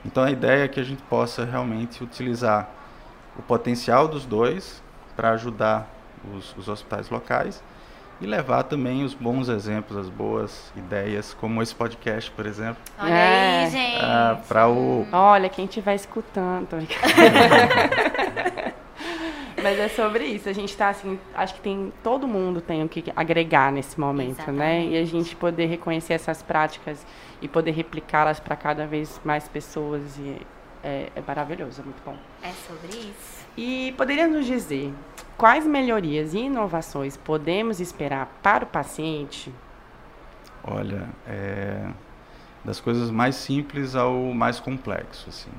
Então 0.05 0.23
a 0.23 0.29
ideia 0.29 0.65
é 0.65 0.67
que 0.67 0.79
a 0.79 0.83
gente 0.83 1.01
possa 1.03 1.45
realmente 1.45 2.03
utilizar 2.03 2.69
o 3.35 3.41
potencial 3.41 4.07
dos 4.07 4.23
dois 4.23 4.83
para 5.15 5.31
ajudar 5.31 5.89
os, 6.31 6.55
os, 6.55 6.67
hospitais 6.67 7.09
locais 7.09 7.63
e 8.21 8.25
levar 8.25 8.63
também 8.63 9.03
os 9.03 9.13
bons 9.13 9.49
exemplos, 9.49 9.97
as 9.97 10.07
boas 10.07 10.71
ideias, 10.75 11.33
como 11.33 11.61
esse 11.61 11.73
podcast, 11.73 12.29
por 12.31 12.45
exemplo. 12.45 12.81
Olha 12.99 13.09
é, 13.11 13.63
aí, 13.65 13.71
gente. 13.71 14.05
Ah, 14.05 14.39
para 14.47 14.69
o. 14.69 15.07
Olha, 15.11 15.49
quem 15.49 15.65
estiver 15.65 15.95
escutando. 15.95 16.77
Mas 19.61 19.77
é 19.79 19.87
sobre 19.89 20.25
isso. 20.25 20.49
A 20.49 20.53
gente 20.53 20.69
está 20.69 20.89
assim, 20.89 21.19
acho 21.35 21.55
que 21.55 21.61
tem 21.61 21.91
todo 22.03 22.27
mundo 22.27 22.61
tem 22.61 22.83
o 22.83 22.89
que 22.89 23.11
agregar 23.15 23.71
nesse 23.71 23.99
momento, 23.99 24.37
Exatamente. 24.37 24.59
né? 24.59 24.85
E 24.85 24.97
a 24.97 25.05
gente 25.05 25.35
poder 25.35 25.65
reconhecer 25.67 26.13
essas 26.13 26.41
práticas 26.41 27.05
e 27.41 27.47
poder 27.47 27.71
replicá-las 27.71 28.39
para 28.39 28.55
cada 28.55 28.85
vez 28.87 29.19
mais 29.23 29.47
pessoas 29.47 30.17
e 30.17 30.37
é, 30.83 31.09
é, 31.15 31.21
maravilhoso, 31.25 31.81
é 31.81 31.83
muito 31.83 32.01
bom. 32.03 32.15
É 32.41 32.51
sobre 32.67 32.97
isso. 32.97 33.45
E 33.57 33.93
poderia 33.97 34.27
nos 34.27 34.45
dizer 34.45 34.91
quais 35.41 35.65
melhorias 35.65 36.35
e 36.35 36.37
inovações 36.41 37.17
podemos 37.17 37.79
esperar 37.79 38.27
para 38.43 38.63
o 38.63 38.67
paciente? 38.67 39.51
Olha, 40.63 41.09
é, 41.25 41.89
das 42.63 42.79
coisas 42.79 43.09
mais 43.09 43.37
simples 43.37 43.95
ao 43.95 44.13
mais 44.35 44.59
complexo, 44.59 45.29
assim. 45.29 45.49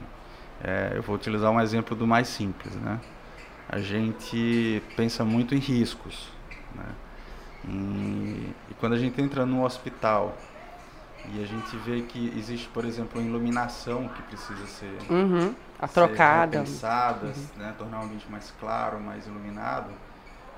É, 0.63 0.93
eu 0.95 1.03
vou 1.03 1.17
utilizar 1.17 1.51
um 1.51 1.61
exemplo 1.61 1.97
do 1.97 2.07
mais 2.07 2.29
simples, 2.29 2.77
né? 2.77 3.01
A 3.69 3.81
gente 3.81 4.81
pensa 4.95 5.25
muito 5.25 5.53
em 5.53 5.59
riscos, 5.59 6.29
né? 6.77 6.87
E, 7.67 8.55
e 8.71 8.75
quando 8.79 8.93
a 8.93 8.99
gente 8.99 9.21
entra 9.21 9.45
no 9.45 9.65
hospital 9.65 10.37
e 11.31 11.43
a 11.43 11.47
gente 11.47 11.77
vê 11.79 12.03
que 12.03 12.33
existe, 12.37 12.69
por 12.69 12.85
exemplo, 12.85 13.21
uma 13.21 13.29
iluminação 13.29 14.09
que 14.09 14.23
precisa 14.23 14.67
ser, 14.67 14.99
uhum. 15.09 15.55
a 15.79 15.87
trocada, 15.87 16.59
pensada, 16.59 17.27
uhum. 17.27 17.47
né, 17.57 17.75
tornar 17.79 18.01
o 18.01 18.05
ambiente 18.05 18.27
mais 18.29 18.53
claro, 18.59 19.01
mais 19.01 19.27
iluminado. 19.27 19.91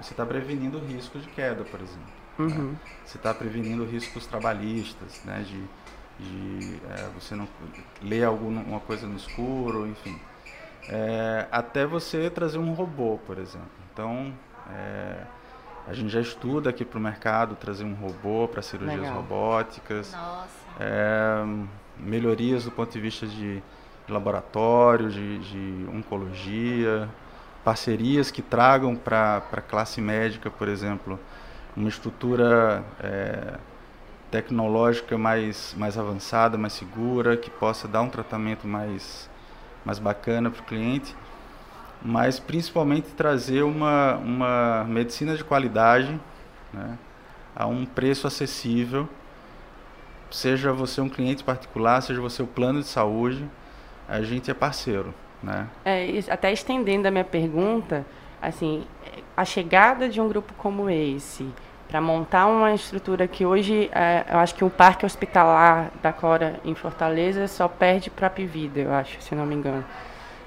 Você 0.01 0.13
está 0.13 0.25
prevenindo 0.25 0.79
o 0.79 0.85
risco 0.85 1.19
de 1.19 1.29
queda, 1.29 1.65
por 1.65 1.81
exemplo. 1.81 2.25
Né? 2.39 2.47
Uhum. 2.47 2.71
Né? 2.71 2.77
Você 3.05 3.19
está 3.19 3.35
prevenindo 3.35 3.85
riscos 3.85 4.27
trabalhistas, 4.27 5.23
né, 5.25 5.45
de, 5.47 5.63
de 6.19 6.81
é, 6.91 7.09
você 7.15 7.35
não 7.35 7.47
ler 8.03 8.25
alguma 8.25 8.81
coisa 8.81 9.07
no 9.07 9.17
escuro, 9.17 9.87
enfim. 9.87 10.19
É, 10.89 11.47
até 11.51 11.87
você 11.87 12.31
trazer 12.31 12.59
um 12.59 12.73
robô, 12.73 13.19
por 13.27 13.39
exemplo. 13.39 13.69
Então, 13.93 14.33
é, 14.71 15.25
a 15.87 15.93
gente 15.93 16.09
já 16.09 16.21
estuda 16.21 16.71
aqui 16.71 16.85
para 16.85 16.99
o 16.99 17.01
mercado 17.01 17.55
trazer 17.57 17.85
um 17.85 17.95
robô 17.95 18.49
para 18.49 18.63
cirurgias 18.63 19.01
Legal. 19.01 19.17
robóticas. 19.17 20.15
É, 20.81 21.45
melhorias 21.99 22.65
do 22.65 22.71
ponto 22.71 22.91
de 22.91 23.01
vista 23.01 23.27
de, 23.27 23.63
de 24.07 24.13
laboratório, 24.13 25.11
de, 25.11 25.39
de, 25.39 25.87
oncologia, 25.91 27.09
parcerias 27.63 28.31
que 28.31 28.41
tragam 28.41 28.97
para 28.97 29.43
a 29.53 29.61
classe 29.61 30.01
médica, 30.01 30.51
por 30.51 30.69
exemplo, 30.69 31.21
uma 31.77 31.89
estrutura 31.89 32.83
é, 33.01 33.59
tecnológica 34.31 35.19
mais, 35.19 35.75
mais 35.79 35.99
avançada, 35.99 36.57
mais 36.57 36.73
segura, 36.73 37.37
que 37.37 37.51
possa 37.51 37.87
dar 37.87 38.01
um 38.01 38.09
tratamento 38.09 38.67
mais, 38.67 39.29
mais 39.85 39.99
bacana 39.99 40.51
para 40.51 40.63
o 40.63 40.65
cliente 40.65 41.15
mas 42.05 42.39
principalmente 42.39 43.09
trazer 43.15 43.63
uma, 43.63 44.17
uma 44.17 44.85
medicina 44.85 45.35
de 45.35 45.43
qualidade 45.43 46.21
né, 46.71 46.99
a 47.57 47.67
um 47.67 47.87
preço 47.87 48.27
acessível, 48.27 49.09
seja 50.31 50.73
você 50.73 51.01
um 51.01 51.09
cliente 51.09 51.43
particular, 51.43 52.03
seja 52.03 52.21
você 52.21 52.43
o 52.43 52.47
plano 52.47 52.81
de 52.81 52.87
saúde, 52.87 53.49
a 54.07 54.21
gente 54.21 54.51
é 54.51 54.55
parceiro. 54.55 55.15
Né? 55.43 55.67
É, 55.85 56.07
até 56.29 56.53
estendendo 56.53 57.09
a 57.09 57.11
minha 57.11 57.25
pergunta, 57.25 58.05
assim, 58.43 58.85
a 59.35 59.45
chegada 59.45 60.09
de 60.09 60.21
um 60.21 60.29
grupo 60.29 60.53
como 60.59 60.91
esse, 60.91 61.49
para 61.89 62.01
montar 62.01 62.47
uma 62.47 62.75
estrutura 62.75 63.27
que 63.27 63.47
hoje, 63.47 63.89
é, 63.95 64.25
eu 64.31 64.39
acho 64.39 64.55
que 64.55 64.65
o 64.65 64.69
parque 64.69 65.07
hospitalar 65.07 65.91
da 66.03 66.13
Cora 66.13 66.61
em 66.65 66.75
Fortaleza 66.75 67.47
só 67.47 67.69
perde 67.69 68.11
para 68.11 68.27
a 68.27 68.31
Pivida, 68.31 68.81
eu 68.81 68.93
acho, 68.93 69.21
se 69.23 69.35
não 69.35 69.47
me 69.47 69.55
engano. 69.55 69.85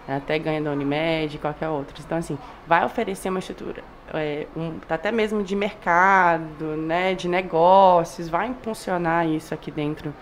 Até 0.07 0.39
ganha 0.39 0.61
da 0.61 0.71
Unimed, 0.71 1.37
qualquer 1.37 1.67
outra. 1.67 1.95
Então, 1.99 2.17
assim, 2.17 2.37
vai 2.65 2.85
oferecer 2.85 3.29
uma 3.29 3.39
estrutura, 3.39 3.83
é, 4.13 4.47
um, 4.55 4.79
até 4.89 5.11
mesmo 5.11 5.43
de 5.43 5.55
mercado, 5.55 6.77
né, 6.77 7.13
de 7.13 7.27
negócios, 7.27 8.29
vai 8.29 8.47
impulsionar 8.47 9.27
isso 9.27 9.53
aqui 9.53 9.69
dentro 9.69 10.13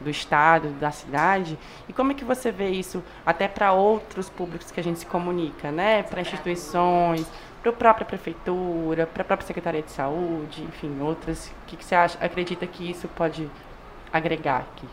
do 0.00 0.10
estado, 0.10 0.68
da 0.80 0.90
cidade. 0.90 1.58
E 1.88 1.92
como 1.92 2.12
é 2.12 2.14
que 2.14 2.24
você 2.24 2.50
vê 2.50 2.70
isso 2.70 3.02
até 3.24 3.46
para 3.46 3.72
outros 3.72 4.28
públicos 4.28 4.70
que 4.70 4.80
a 4.80 4.82
gente 4.82 5.00
se 5.00 5.06
comunica, 5.06 5.70
né? 5.70 6.02
Para 6.02 6.20
instituições, 6.20 7.26
para 7.62 7.70
a 7.70 7.74
própria 7.74 8.06
prefeitura, 8.06 9.06
para 9.06 9.22
a 9.22 9.24
própria 9.24 9.46
Secretaria 9.46 9.82
de 9.82 9.90
Saúde, 9.90 10.62
enfim, 10.62 11.00
outras. 11.00 11.48
O 11.48 11.66
que, 11.66 11.76
que 11.76 11.84
você 11.84 11.94
acha, 11.94 12.18
acredita 12.20 12.66
que 12.66 12.90
isso 12.90 13.08
pode 13.08 13.48
agregar 14.12 14.58
aqui? 14.58 14.86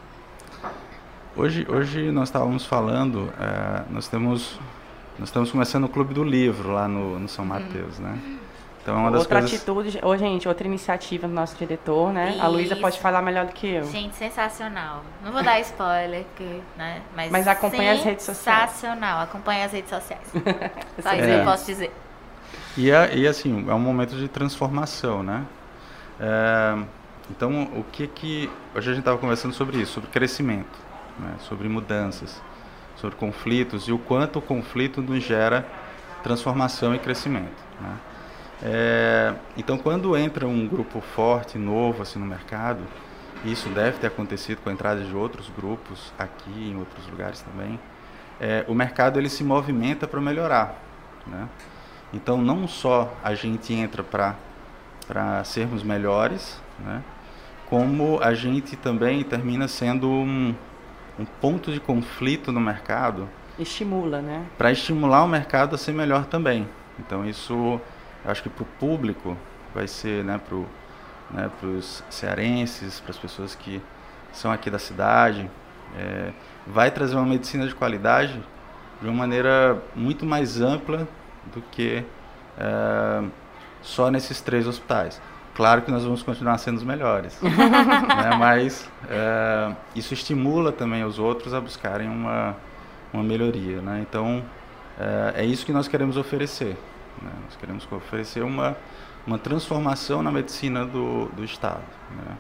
Hoje, 1.35 1.65
hoje 1.69 2.11
nós 2.11 2.27
estávamos 2.27 2.65
falando, 2.65 3.31
é, 3.39 3.83
nós 3.89 4.07
temos 4.07 4.59
nós 5.17 5.29
estamos 5.29 5.51
começando 5.51 5.85
o 5.85 5.89
Clube 5.89 6.13
do 6.13 6.23
Livro 6.23 6.71
lá 6.71 6.87
no, 6.87 7.19
no 7.19 7.27
São 7.27 7.45
Mateus, 7.45 7.99
né? 7.99 8.17
Então, 8.81 8.95
é 8.95 8.97
uma 8.97 9.11
das 9.11 9.21
outra 9.21 9.39
coisas... 9.39 9.57
atitude, 9.57 9.99
oh, 10.01 10.17
gente, 10.17 10.47
outra 10.47 10.65
iniciativa 10.65 11.27
do 11.27 11.33
nosso 11.33 11.55
diretor, 11.55 12.11
né? 12.11 12.31
Isso. 12.31 12.41
A 12.41 12.47
Luísa 12.47 12.75
pode 12.75 12.99
falar 12.99 13.21
melhor 13.21 13.45
do 13.45 13.53
que 13.53 13.67
eu. 13.67 13.85
Gente, 13.85 14.15
sensacional. 14.15 15.03
Não 15.23 15.31
vou 15.31 15.43
dar 15.43 15.59
spoiler, 15.59 16.23
porque, 16.23 16.59
né? 16.75 17.01
Mas, 17.15 17.31
Mas 17.31 17.47
acompanha 17.47 17.93
as 17.93 18.03
redes 18.03 18.25
sociais. 18.25 18.71
Sensacional, 18.71 19.21
acompanha 19.21 19.65
as 19.65 19.71
redes 19.71 19.91
sociais. 19.91 20.27
Só 20.99 21.13
isso 21.13 21.23
é. 21.23 21.39
eu 21.39 21.45
posso 21.45 21.65
dizer. 21.67 21.93
E, 22.75 22.89
é, 22.89 23.15
e 23.15 23.27
assim, 23.27 23.69
é 23.69 23.73
um 23.73 23.79
momento 23.79 24.15
de 24.15 24.27
transformação, 24.27 25.21
né? 25.21 25.45
É, 26.19 26.83
então, 27.29 27.65
o 27.75 27.85
que 27.91 28.07
que... 28.07 28.49
Hoje 28.75 28.89
a 28.89 28.93
gente 28.93 29.01
estava 29.01 29.19
conversando 29.19 29.53
sobre 29.53 29.77
isso, 29.77 29.93
sobre 29.93 30.09
crescimento, 30.09 30.90
né? 31.19 31.35
sobre 31.39 31.67
mudanças, 31.67 32.41
sobre 32.95 33.15
conflitos 33.17 33.87
e 33.87 33.91
o 33.91 33.97
quanto 33.97 34.39
o 34.39 34.41
conflito 34.41 35.01
nos 35.01 35.23
gera 35.23 35.67
transformação 36.23 36.93
e 36.93 36.99
crescimento, 36.99 37.63
né? 37.79 37.97
É, 38.63 39.33
então, 39.57 39.75
quando 39.77 40.15
entra 40.15 40.47
um 40.47 40.67
grupo 40.67 41.01
forte, 41.01 41.57
novo, 41.57 42.03
assim, 42.03 42.19
no 42.19 42.25
mercado, 42.25 42.81
isso 43.43 43.69
deve 43.69 43.97
ter 43.97 44.07
acontecido 44.07 44.61
com 44.61 44.69
a 44.69 44.73
entrada 44.73 45.03
de 45.03 45.15
outros 45.15 45.49
grupos 45.49 46.13
aqui 46.17 46.69
em 46.69 46.77
outros 46.77 47.07
lugares 47.07 47.41
também, 47.41 47.79
é, 48.39 48.63
o 48.67 48.75
mercado 48.75 49.19
ele 49.19 49.29
se 49.29 49.43
movimenta 49.43 50.07
para 50.07 50.21
melhorar, 50.21 50.75
né? 51.25 51.49
Então, 52.13 52.41
não 52.41 52.67
só 52.67 53.11
a 53.23 53.33
gente 53.33 53.73
entra 53.73 54.03
para 54.03 55.43
sermos 55.43 55.81
melhores, 55.81 56.61
né? 56.79 57.01
Como 57.67 58.19
a 58.21 58.33
gente 58.33 58.75
também 58.75 59.23
termina 59.23 59.67
sendo 59.67 60.09
um, 60.09 60.53
um 61.21 61.25
ponto 61.25 61.71
de 61.71 61.79
conflito 61.79 62.51
no 62.51 62.59
mercado. 62.59 63.29
Estimula, 63.59 64.21
né? 64.21 64.45
Para 64.57 64.71
estimular 64.71 65.23
o 65.23 65.27
mercado 65.27 65.75
a 65.75 65.77
ser 65.77 65.93
melhor 65.93 66.25
também. 66.25 66.67
Então, 66.99 67.25
isso 67.25 67.79
acho 68.25 68.43
que 68.43 68.49
para 68.49 68.63
o 68.63 68.67
público 68.79 69.37
vai 69.73 69.87
ser, 69.87 70.23
né, 70.23 70.39
para 70.39 70.57
né, 71.31 71.49
os 71.63 72.03
cearenses, 72.09 72.99
para 72.99 73.11
as 73.11 73.17
pessoas 73.17 73.55
que 73.55 73.81
são 74.31 74.51
aqui 74.51 74.69
da 74.69 74.79
cidade, 74.79 75.49
é, 75.97 76.31
vai 76.65 76.91
trazer 76.91 77.15
uma 77.15 77.25
medicina 77.25 77.67
de 77.67 77.75
qualidade 77.75 78.41
de 79.01 79.07
uma 79.07 79.15
maneira 79.15 79.81
muito 79.95 80.25
mais 80.25 80.61
ampla 80.61 81.07
do 81.53 81.61
que 81.71 82.03
é, 82.57 83.23
só 83.81 84.09
nesses 84.09 84.41
três 84.41 84.67
hospitais. 84.67 85.21
Claro 85.53 85.81
que 85.81 85.91
nós 85.91 86.03
vamos 86.03 86.23
continuar 86.23 86.57
sendo 86.57 86.77
os 86.77 86.83
melhores, 86.83 87.39
né, 87.43 88.35
mas 88.39 88.89
é, 89.09 89.75
isso 89.93 90.13
estimula 90.13 90.71
também 90.71 91.03
os 91.03 91.19
outros 91.19 91.53
a 91.53 91.59
buscarem 91.59 92.07
uma, 92.07 92.55
uma 93.11 93.21
melhoria. 93.21 93.81
Né? 93.81 94.05
Então, 94.07 94.43
é, 94.97 95.41
é 95.41 95.45
isso 95.45 95.65
que 95.65 95.73
nós 95.73 95.87
queremos 95.87 96.15
oferecer. 96.15 96.77
Né? 97.21 97.31
Nós 97.43 97.55
queremos 97.57 97.87
oferecer 97.91 98.43
uma, 98.43 98.77
uma 99.27 99.37
transformação 99.37 100.23
na 100.23 100.31
medicina 100.31 100.85
do, 100.85 101.25
do 101.27 101.43
Estado, 101.43 101.83
né? 102.11 102.37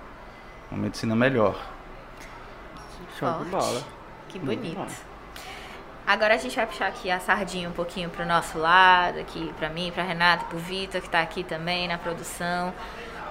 uma 0.71 0.81
medicina 0.81 1.15
melhor. 1.15 1.59
Show 3.19 3.43
de 3.43 3.49
bola. 3.49 3.83
Que 4.29 4.39
bonito. 4.39 5.10
Agora 6.11 6.33
a 6.33 6.37
gente 6.37 6.57
vai 6.57 6.67
puxar 6.67 6.87
aqui 6.87 7.09
a 7.09 7.21
sardinha 7.21 7.69
um 7.69 7.71
pouquinho 7.71 8.09
para 8.09 8.25
o 8.25 8.27
nosso 8.27 8.57
lado, 8.57 9.17
aqui 9.17 9.49
para 9.57 9.69
mim, 9.69 9.93
para 9.95 10.03
Renata, 10.03 10.43
para 10.43 10.57
o 10.57 10.59
Vitor, 10.59 10.99
que 10.99 11.07
está 11.07 11.21
aqui 11.21 11.41
também 11.41 11.87
na 11.87 11.97
produção. 11.97 12.73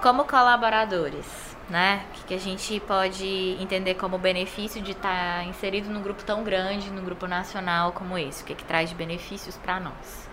Como 0.01 0.25
colaboradores, 0.25 1.27
né? 1.69 2.03
O 2.09 2.13
que, 2.13 2.23
que 2.23 2.33
a 2.33 2.39
gente 2.39 2.79
pode 2.79 3.55
entender 3.59 3.93
como 3.93 4.17
benefício 4.17 4.81
de 4.81 4.93
estar 4.93 5.41
tá 5.41 5.43
inserido 5.43 5.91
num 5.91 6.01
grupo 6.01 6.23
tão 6.23 6.43
grande, 6.43 6.89
num 6.89 7.05
grupo 7.05 7.27
nacional 7.27 7.91
como 7.91 8.17
esse? 8.17 8.41
O 8.41 8.47
que, 8.47 8.55
que 8.55 8.65
traz 8.65 8.89
de 8.89 8.95
benefícios 8.95 9.55
para 9.57 9.79
nós? 9.79 10.27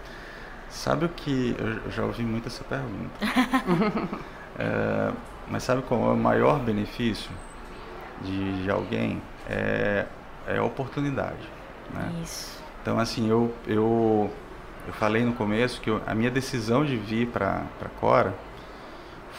Sabe 0.71 1.05
o 1.05 1.11
que. 1.11 1.55
Eu 1.59 1.91
já 1.91 2.03
ouvi 2.03 2.23
muito 2.23 2.49
essa 2.49 2.65
pergunta. 2.65 3.11
é, 4.59 5.13
mas 5.49 5.65
sabe 5.65 5.83
qual 5.83 6.01
é 6.01 6.15
o 6.15 6.17
maior 6.17 6.59
benefício 6.61 7.31
de, 8.23 8.63
de 8.63 8.71
alguém? 8.71 9.21
É, 9.47 10.07
é 10.47 10.57
a 10.57 10.65
oportunidade. 10.65 11.58
Né? 11.93 12.13
Isso. 12.23 12.63
Então, 12.83 12.99
assim, 12.99 13.29
eu, 13.29 13.55
eu, 13.67 14.31
eu 14.87 14.93
falei 14.95 15.25
no 15.25 15.33
começo 15.33 15.81
que 15.81 15.91
eu, 15.91 16.01
a 16.07 16.15
minha 16.15 16.31
decisão 16.31 16.85
de 16.85 16.97
vir 16.97 17.29
para 17.29 17.67
Cora 18.01 18.35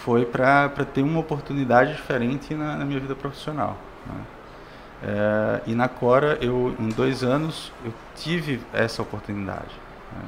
foi 0.04 0.26
para 0.26 0.70
ter 0.94 1.02
uma 1.02 1.20
oportunidade 1.20 1.94
diferente 1.94 2.54
na, 2.54 2.78
na 2.78 2.86
minha 2.86 3.00
vida 3.00 3.16
profissional. 3.16 3.78
Né? 4.06 4.22
É, 5.02 5.62
e 5.68 5.76
na 5.76 5.88
Cora, 5.88 6.38
eu, 6.42 6.76
em 6.80 6.90
dois 6.90 7.24
anos, 7.24 7.72
eu 7.86 7.94
tive 8.16 8.62
essa 8.74 9.02
oportunidade. 9.02 9.72
Né? 10.14 10.22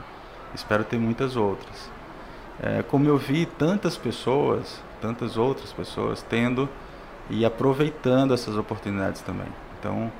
espero 0.53 0.83
ter 0.83 0.97
muitas 0.97 1.35
outras. 1.35 1.89
É, 2.61 2.83
como 2.83 3.07
eu 3.07 3.17
vi 3.17 3.45
tantas 3.45 3.97
pessoas, 3.97 4.81
tantas 5.01 5.37
outras 5.37 5.71
pessoas 5.71 6.21
tendo 6.21 6.69
e 7.29 7.45
aproveitando 7.45 8.33
essas 8.33 8.57
oportunidades 8.57 9.21
também. 9.21 9.47
Então, 9.79 10.11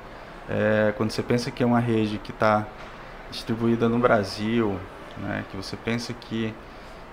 é, 0.48 0.92
quando 0.96 1.10
você 1.10 1.22
pensa 1.22 1.50
que 1.50 1.62
é 1.62 1.66
uma 1.66 1.80
rede 1.80 2.18
que 2.18 2.30
está 2.30 2.66
distribuída 3.30 3.88
no 3.88 3.98
Brasil, 3.98 4.78
né, 5.18 5.44
que 5.50 5.56
você 5.56 5.76
pensa 5.76 6.12
que 6.12 6.54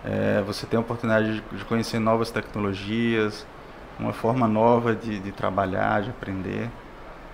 é, 0.04 0.42
você 0.46 0.66
tem 0.66 0.78
a 0.78 0.82
oportunidade 0.82 1.42
de, 1.52 1.66
conhecer 1.66 2.00
novas 2.00 2.32
tecnologias, 2.32 3.46
uma 4.00 4.14
forma 4.14 4.48
nova 4.48 4.96
de, 4.96 5.20
de 5.20 5.32
trabalhar, 5.32 6.02
de 6.02 6.10
aprender, 6.10 6.70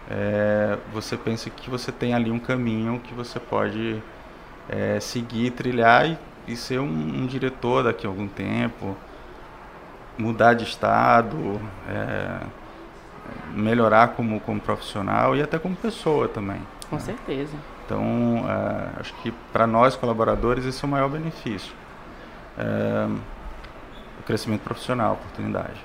é, 0.09 0.77
você 0.93 1.17
pensa 1.17 1.49
que 1.49 1.69
você 1.69 1.91
tem 1.91 2.13
ali 2.13 2.29
um 2.29 2.39
caminho 2.39 2.99
que 2.99 3.13
você 3.13 3.39
pode 3.39 4.01
é, 4.69 4.99
seguir, 4.99 5.51
trilhar 5.51 6.07
e, 6.07 6.17
e 6.47 6.55
ser 6.55 6.79
um, 6.79 6.85
um, 6.85 7.25
diretor 7.25 7.83
daqui 7.83 8.05
a 8.05 8.09
algum 8.09 8.27
tempo, 8.27 8.95
mudar 10.17 10.53
de 10.53 10.63
estado, 10.63 11.59
é, 11.89 12.39
melhorar 13.53 14.09
como, 14.09 14.39
como 14.41 14.59
profissional 14.59 15.35
e 15.35 15.41
até 15.41 15.57
como 15.57 15.75
pessoa 15.75 16.27
também. 16.27 16.61
Com 16.89 16.97
né? 16.97 17.01
certeza. 17.01 17.55
Então, 17.85 18.45
é, 18.47 18.99
acho 18.99 19.13
que 19.15 19.31
para 19.53 19.67
nós 19.67 19.95
colaboradores 19.95 20.65
esse 20.65 20.83
é 20.83 20.87
o 20.87 20.91
maior 20.91 21.09
benefício. 21.09 21.73
É, 22.57 23.07
o 24.19 24.23
crescimento 24.23 24.61
profissional, 24.61 25.13
oportunidade. 25.13 25.83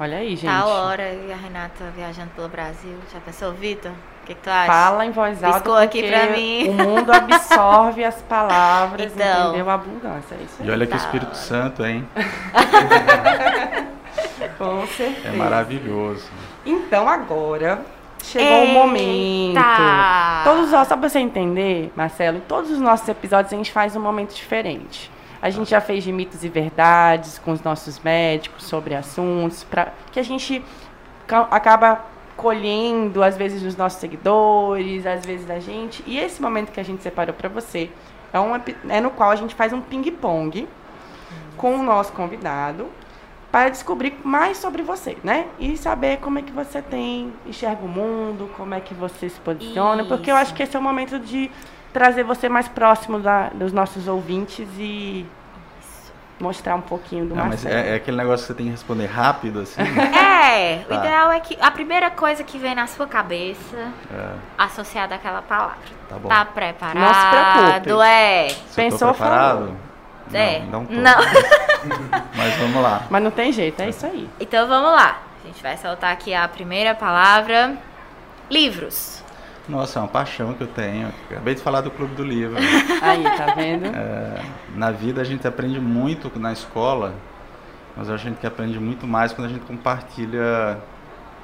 Olha 0.00 0.18
aí, 0.18 0.36
gente. 0.36 0.46
Tá 0.46 0.60
a 0.60 0.66
hora 0.66 1.12
e 1.12 1.32
a 1.32 1.36
Renata 1.36 1.84
viajando 1.94 2.30
pelo 2.34 2.48
Brasil. 2.48 2.96
Já 3.12 3.20
pensou, 3.20 3.52
Vitor? 3.52 3.92
que, 4.28 4.34
que 4.34 4.42
tu 4.42 4.50
acha? 4.50 4.66
Fala 4.70 5.06
em 5.06 5.10
voz 5.10 5.42
alta 5.42 5.58
Piscou 5.58 5.76
aqui 5.76 6.06
pra 6.06 6.26
mim. 6.26 6.68
o 6.68 6.72
mundo 6.74 7.10
absorve 7.10 8.04
as 8.04 8.20
palavras, 8.22 9.12
então, 9.14 9.48
entendeu? 9.48 9.70
A 9.70 9.74
abundância, 9.74 10.34
é 10.34 10.42
isso 10.42 10.56
aí. 10.60 10.68
E 10.68 10.70
olha 10.70 10.86
que 10.86 10.94
o 10.94 10.96
Espírito 10.96 11.36
Santo, 11.36 11.84
hein? 11.84 12.06
Com 14.58 14.86
certeza. 14.86 15.28
É 15.28 15.32
maravilhoso. 15.32 16.28
Então 16.68 17.08
agora 17.08 17.82
chegou 18.22 18.64
o 18.64 18.68
momento. 18.68 19.58
Todos 20.44 20.70
nós, 20.70 20.86
só 20.86 20.96
pra 20.98 21.08
você 21.08 21.18
entender, 21.18 21.90
Marcelo, 21.96 22.42
todos 22.46 22.70
os 22.70 22.78
nossos 22.78 23.08
episódios 23.08 23.54
a 23.54 23.56
gente 23.56 23.72
faz 23.72 23.96
um 23.96 24.00
momento 24.00 24.34
diferente. 24.34 25.10
A 25.40 25.48
gente 25.48 25.70
já 25.70 25.80
fez 25.80 26.04
de 26.04 26.12
mitos 26.12 26.44
e 26.44 26.48
verdades 26.48 27.38
com 27.38 27.52
os 27.52 27.62
nossos 27.62 28.00
médicos 28.00 28.64
sobre 28.64 28.94
assuntos, 28.94 29.64
para 29.64 29.94
que 30.12 30.20
a 30.20 30.22
gente 30.22 30.62
acaba 31.50 32.04
colhendo, 32.36 33.22
às 33.22 33.36
vezes, 33.36 33.62
dos 33.62 33.76
nossos 33.76 33.98
seguidores, 33.98 35.06
às 35.06 35.24
vezes 35.24 35.46
da 35.46 35.58
gente. 35.58 36.04
E 36.06 36.18
esse 36.18 36.42
momento 36.42 36.70
que 36.70 36.80
a 36.80 36.82
gente 36.82 37.02
separou 37.02 37.34
para 37.34 37.48
você 37.48 37.90
é, 38.30 38.38
um, 38.38 38.54
é 38.90 39.00
no 39.00 39.10
qual 39.10 39.30
a 39.30 39.36
gente 39.36 39.54
faz 39.54 39.72
um 39.72 39.80
ping-pong 39.80 40.68
com 41.56 41.76
o 41.76 41.82
nosso 41.82 42.12
convidado 42.12 42.88
para 43.50 43.70
descobrir 43.70 44.14
mais 44.24 44.58
sobre 44.58 44.82
você, 44.82 45.16
né? 45.24 45.46
E 45.58 45.76
saber 45.76 46.18
como 46.18 46.38
é 46.38 46.42
que 46.42 46.52
você 46.52 46.82
tem, 46.82 47.32
enxerga 47.46 47.82
o 47.84 47.88
mundo, 47.88 48.50
como 48.56 48.74
é 48.74 48.80
que 48.80 48.92
você 48.94 49.28
se 49.28 49.40
posiciona, 49.40 50.02
Isso. 50.02 50.08
porque 50.08 50.30
eu 50.30 50.36
acho 50.36 50.52
que 50.54 50.62
esse 50.62 50.76
é 50.76 50.78
o 50.78 50.82
momento 50.82 51.18
de 51.18 51.50
trazer 51.92 52.22
você 52.24 52.48
mais 52.48 52.68
próximo 52.68 53.18
da, 53.18 53.48
dos 53.48 53.72
nossos 53.72 54.06
ouvintes 54.06 54.68
e 54.78 55.26
mostrar 56.38 56.76
um 56.76 56.80
pouquinho 56.80 57.24
do 57.24 57.34
Não, 57.34 57.46
mas 57.46 57.64
Marcelo. 57.64 57.74
é, 57.74 57.90
é 57.90 57.94
aquele 57.96 58.16
negócio 58.16 58.44
que 58.46 58.52
você 58.52 58.54
tem 58.54 58.66
que 58.66 58.72
responder 58.72 59.06
rápido, 59.06 59.60
assim. 59.60 59.80
É, 60.48 60.82
o 60.84 60.88
Tá. 60.88 60.94
ideal 60.96 61.30
é 61.32 61.40
que 61.40 61.58
a 61.60 61.70
primeira 61.70 62.10
coisa 62.10 62.42
que 62.44 62.58
vem 62.58 62.74
na 62.74 62.86
sua 62.86 63.06
cabeça 63.06 63.76
É, 64.10 64.28
associada 64.56 65.14
àquela 65.16 65.42
palavra. 65.42 65.76
tá 66.08 66.16
bom. 66.16 66.28
Tá 66.28 66.44
preparado? 66.44 66.98
Não 66.98 67.12
se 67.12 67.26
preocupe. 67.80 68.02
É. 68.06 68.48
Se 68.48 68.76
Pensou, 68.76 69.08
preparado? 69.12 69.58
falou. 69.58 69.76
É. 70.36 70.60
Não, 70.60 70.80
não 70.80 70.86
tô. 70.86 70.94
Não. 70.94 71.18
Mas 72.36 72.54
vamos 72.56 72.82
lá. 72.82 73.06
Mas 73.10 73.22
não 73.22 73.30
tem 73.30 73.52
jeito, 73.52 73.80
é 73.80 73.88
isso 73.88 74.04
aí. 74.06 74.28
Então 74.40 74.66
vamos 74.66 74.92
lá. 74.92 75.22
A 75.42 75.46
gente 75.46 75.62
vai 75.62 75.76
soltar 75.76 76.12
aqui 76.12 76.34
a 76.34 76.46
primeira 76.48 76.94
palavra. 76.94 77.76
Livros. 78.50 79.22
Nossa, 79.68 79.98
é 79.98 80.02
uma 80.02 80.08
paixão 80.08 80.54
que 80.54 80.62
eu 80.62 80.66
tenho. 80.66 81.12
Acabei 81.30 81.54
de 81.54 81.60
falar 81.60 81.82
do 81.82 81.90
Clube 81.90 82.14
do 82.14 82.24
Livro. 82.24 82.56
Aí, 83.02 83.22
tá 83.22 83.54
vendo? 83.54 83.86
É, 83.86 84.42
na 84.74 84.90
vida 84.90 85.20
a 85.20 85.24
gente 85.24 85.46
aprende 85.46 85.78
muito 85.78 86.32
na 86.38 86.52
escola, 86.52 87.14
mas 87.94 88.08
a 88.08 88.16
gente 88.16 88.38
que 88.38 88.46
aprende 88.46 88.80
muito 88.80 89.06
mais 89.06 89.32
quando 89.32 89.46
a 89.46 89.50
gente 89.50 89.64
compartilha 89.66 90.78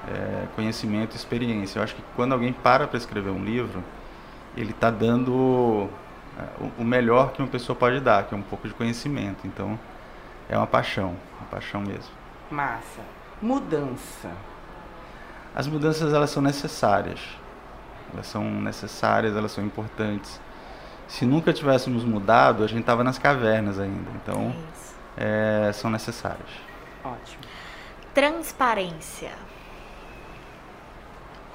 é, 0.09 0.47
conhecimento 0.57 1.12
e 1.12 1.16
experiência. 1.16 1.79
Eu 1.79 1.83
acho 1.83 1.94
que 1.94 2.03
quando 2.16 2.33
alguém 2.33 2.53
para 2.53 2.87
para 2.87 2.97
escrever 2.97 3.31
um 3.31 3.44
livro, 3.44 3.85
ele 4.57 4.70
está 4.70 4.90
dando 4.90 5.90
o- 6.79 6.85
melhor 6.85 7.33
que 7.33 7.40
uma 7.42 7.49
pessoa 7.49 7.77
pode 7.77 8.01
dar, 8.01 8.25
que 8.25 8.35
é 8.35 8.37
um 8.37 8.42
pouco 8.42 8.66
de 8.68 8.75
conhecimento. 8.75 9.47
Então, 9.47 9.79
é 10.49 10.57
uma 10.57 10.66
paixão, 10.66 11.16
uma 11.40 11.49
paixão 11.51 11.81
mesmo. 11.81 12.12
Massa. 12.51 13.01
Mudança. 13.40 14.31
As 15.55 15.66
mudanças 15.66 16.12
elas 16.12 16.31
são 16.31 16.42
necessárias. 16.42 17.20
Elas 18.12 18.27
são 18.27 18.44
necessárias, 18.44 19.37
elas 19.37 19.53
são 19.53 19.64
importantes. 19.64 20.40
Se 21.09 21.25
nunca 21.27 21.53
tivéssemos 21.53 22.05
mudado, 22.05 22.64
a 22.64 22.66
gente 22.66 22.81
estava 22.81 23.05
nas 23.05 23.18
cavernas 23.18 23.79
ainda. 23.79 24.11
Então, 24.23 24.55
Isso. 24.75 24.94
é, 25.16 25.70
são 25.73 25.90
necessárias. 25.90 26.49
Ótimo. 27.05 27.42
Transparência. 28.14 29.33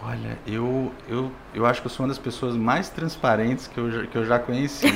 Olha, 0.02 0.38
eu, 0.48 0.92
eu, 1.10 1.32
eu 1.54 1.66
acho 1.66 1.82
que 1.82 1.88
eu 1.88 1.92
sou 1.92 2.06
uma 2.06 2.10
das 2.10 2.18
pessoas 2.18 2.56
mais 2.56 2.90
transparentes 2.90 3.68
que 3.68 3.78
eu 3.78 3.92
já, 3.92 4.08
que 4.08 4.18
eu 4.18 4.26
já 4.26 4.40
conheci. 4.40 4.88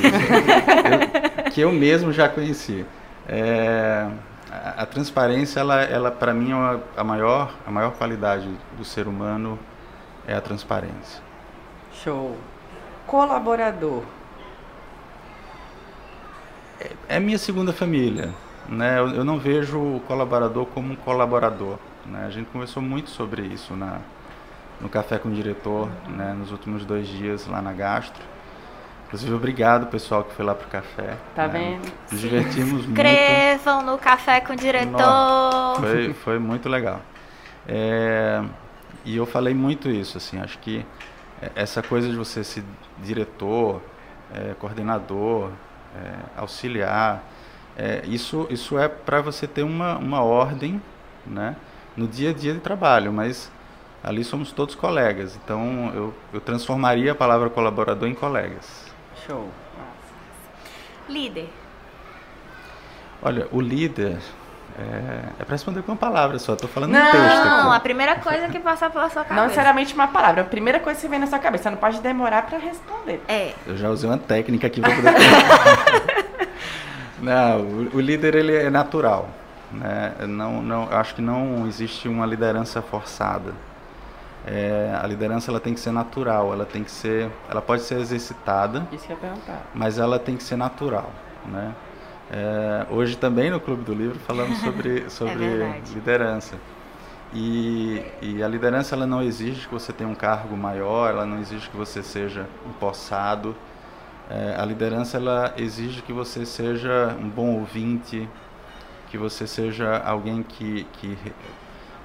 Eu- 1.46 1.52
que 1.52 1.62
eu 1.62 1.72
mesmo 1.72 2.12
já 2.12 2.28
conheci. 2.28 2.84
É, 3.28 4.08
a, 4.50 4.82
a 4.82 4.86
transparência, 4.88 5.60
ela, 5.60 5.82
ela 5.84 6.10
para 6.10 6.34
mim, 6.34 6.52
é 6.52 6.56
uma- 6.56 6.82
a, 6.98 7.04
maior, 7.04 7.54
a 7.68 7.70
maior 7.70 7.92
qualidade 7.92 8.50
do 8.76 8.84
ser 8.84 9.08
humano 9.08 9.60
é 10.28 10.34
a 10.34 10.42
transparência. 10.42 11.22
Show. 12.04 12.36
Colaborador. 13.06 14.02
É 17.08 17.20
minha 17.20 17.38
segunda 17.38 17.72
família. 17.72 18.32
Né? 18.68 18.98
Eu, 18.98 19.10
eu 19.10 19.24
não 19.26 19.38
vejo 19.38 19.78
o 19.78 20.00
colaborador 20.08 20.66
como 20.68 20.94
um 20.94 20.96
colaborador. 20.96 21.78
Né? 22.06 22.26
A 22.26 22.30
gente 22.32 22.48
conversou 22.50 22.82
muito 22.82 23.10
sobre 23.12 23.44
isso 23.44 23.76
na, 23.76 24.00
no 24.84 24.90
Café 24.90 25.18
com 25.18 25.30
o 25.30 25.32
Diretor, 25.32 25.90
né? 26.10 26.36
nos 26.38 26.52
últimos 26.52 26.84
dois 26.86 27.08
dias 27.08 27.48
lá 27.48 27.62
na 27.62 27.72
Gastro. 27.72 28.22
Inclusive, 29.08 29.34
obrigado 29.34 29.88
pessoal 29.88 30.26
que 30.26 30.34
foi 30.34 30.44
lá 30.44 30.54
pro 30.54 30.68
café. 30.68 31.16
Tá 31.36 31.48
né? 31.48 31.80
vendo? 31.80 31.94
Nos 32.12 32.20
divertimos 32.20 32.72
muito. 32.72 32.90
Inscrevam 32.90 33.84
no 33.84 33.98
Café 33.98 34.42
com 34.42 34.54
o 34.54 34.56
Diretor. 34.56 35.80
Foi, 35.80 36.14
foi 36.14 36.40
muito 36.40 36.68
legal. 36.68 37.00
É, 37.68 38.44
e 39.06 39.16
eu 39.16 39.26
falei 39.26 39.54
muito 39.54 39.88
isso, 39.90 40.18
assim, 40.18 40.40
acho 40.40 40.58
que 40.58 40.86
essa 41.56 41.82
coisa 41.82 42.10
de 42.10 42.16
você 42.16 42.44
ser 42.44 42.64
diretor, 43.02 43.82
é, 44.34 44.54
coordenador, 44.60 45.52
é, 45.96 46.40
auxiliar, 46.40 47.24
é, 47.78 48.02
isso, 48.06 48.48
isso 48.50 48.78
é 48.78 48.88
para 48.88 49.22
você 49.22 49.48
ter 49.48 49.64
uma, 49.64 49.98
uma 49.98 50.24
ordem 50.24 50.82
né, 51.26 51.56
no 51.96 52.08
dia 52.08 52.32
a 52.32 52.34
dia 52.34 52.54
de 52.54 52.60
trabalho, 52.60 53.14
mas 53.14 53.52
ali 54.04 54.24
somos 54.24 54.52
todos 54.52 54.76
colegas, 54.76 55.40
então 55.44 55.92
eu, 55.96 56.14
eu 56.34 56.42
transformaria 56.42 57.14
a 57.14 57.16
palavra 57.16 57.50
colaborador 57.50 58.08
em 58.08 58.14
colegas. 58.14 58.92
Show. 59.26 59.50
Líder. 61.08 61.50
Olha, 63.22 63.48
o 63.52 63.62
líder 63.62 64.18
é, 64.78 65.30
é 65.40 65.44
para 65.46 65.54
responder 65.54 65.82
com 65.84 65.92
uma 65.92 65.98
palavra 65.98 66.38
só, 66.40 66.54
estou 66.54 66.68
falando 66.70 66.92
Não, 66.92 67.00
um 67.00 67.12
texto. 67.12 67.46
Não, 67.46 67.72
a 67.72 67.80
primeira 67.80 68.16
coisa 68.16 68.48
que 68.50 68.60
passar 68.60 68.90
pela 68.90 69.10
sua 69.10 69.22
Não 69.22 69.30
cabeça. 69.30 69.48
necessariamente 69.48 69.94
uma 69.94 70.08
palavra. 70.08 70.42
A 70.42 70.46
primeira 70.46 70.80
coisa 70.80 71.00
que 71.00 71.08
vem 71.08 71.20
na 71.20 71.28
sua 71.28 71.40
cabeça. 71.40 71.64
Você 71.64 71.70
não 71.70 71.78
pode 71.78 72.02
demorar 72.02 72.46
pra 72.46 72.58
responder. 72.58 73.22
É. 73.28 73.54
Eu 73.66 73.78
já 73.78 73.90
usei 73.90 74.10
uma 74.10 74.18
técnica 74.18 74.68
aqui 74.68 74.82
para 74.82 74.96
poder. 74.96 75.14
não, 77.22 77.62
o, 77.62 77.96
o 77.96 78.00
líder 78.02 78.36
ele 78.36 78.56
é 78.56 78.70
natural, 78.70 79.30
né? 79.72 80.14
Não, 80.28 80.62
não, 80.62 80.92
eu 80.92 80.98
acho 80.98 81.16
que 81.16 81.22
não 81.22 81.68
existe 81.68 82.08
uma 82.08 82.26
liderança 82.26 82.82
forçada. 82.82 83.54
É, 84.46 84.98
a 85.02 85.08
liderança 85.08 85.50
ela 85.52 85.60
tem 85.60 85.74
que 85.74 85.80
ser 85.80 85.92
natural, 85.92 86.52
ela 86.52 86.66
tem 86.66 86.84
que 86.84 86.92
ser, 86.92 87.30
ela 87.50 87.62
pode 87.62 87.82
ser 87.84 87.98
exercitada, 88.00 88.86
Isso 88.92 89.06
que 89.08 89.14
eu 89.14 89.16
ia 89.16 89.22
perguntar. 89.22 89.62
mas 89.74 89.98
ela 89.98 90.20
tem 90.20 90.36
que 90.36 90.44
ser 90.44 90.58
natural, 90.58 91.10
né? 91.46 91.74
É, 92.32 92.86
hoje 92.90 93.16
também 93.16 93.50
no 93.52 93.60
Clube 93.60 93.84
do 93.84 93.94
Livro 93.94 94.20
falamos 94.20 94.58
sobre 94.60 95.08
sobre 95.12 95.36
verdade. 95.36 95.94
liderança. 95.94 96.56
E, 97.34 98.04
e 98.22 98.44
a 98.44 98.48
liderança 98.48 98.96
ela 98.96 99.08
não 99.08 99.22
exige 99.22 99.68
que 99.68 99.74
você 99.74 99.92
tenha 99.94 100.10
um 100.10 100.16
cargo 100.16 100.56
maior, 100.56 101.10
ela 101.10 101.26
não 101.26 101.40
exige 101.40 101.70
que 101.70 101.76
você 101.78 102.04
seja 102.04 102.46
empossado. 102.68 103.56
É, 104.30 104.56
a 104.60 104.66
liderança 104.66 105.18
ela 105.18 105.54
exige 105.58 106.02
que 106.02 106.14
você 106.14 106.46
seja 106.46 107.16
um 107.20 107.28
bom 107.30 107.56
ouvinte, 107.60 108.28
que 109.10 109.18
você 109.18 109.48
seja 109.48 109.98
alguém 110.00 110.44
que, 110.44 110.86
que 110.94 111.18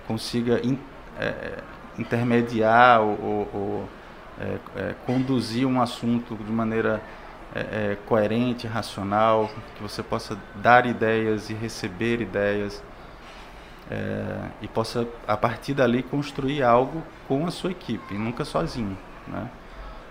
consiga 0.06 0.60
in- 0.66 0.78
é, 1.18 1.58
intermediar 1.98 3.00
ou, 3.00 3.08
ou- 3.20 3.48
ou, 3.54 3.88
é, 4.40 4.58
é, 4.76 4.94
conduzir 5.06 5.66
um 5.66 5.80
assunto 5.82 6.34
de 6.36 6.50
maneira 6.52 7.00
é, 7.54 7.60
é, 7.92 7.96
coerente, 8.06 8.66
racional, 8.66 9.50
que 9.76 9.82
você 9.82 10.02
possa 10.02 10.38
dar 10.56 10.86
ideias 10.86 11.50
e 11.50 11.54
receber 11.54 12.20
ideias 12.20 12.82
é, 13.90 14.48
e 14.60 14.68
possa 14.68 15.06
a 15.26 15.36
partir 15.36 15.74
dali 15.74 16.02
construir 16.02 16.62
algo 16.62 17.02
com 17.26 17.46
a 17.46 17.50
sua 17.50 17.70
equipe, 17.70 18.14
nunca 18.14 18.44
sozinho, 18.44 18.96
né? 19.26 19.48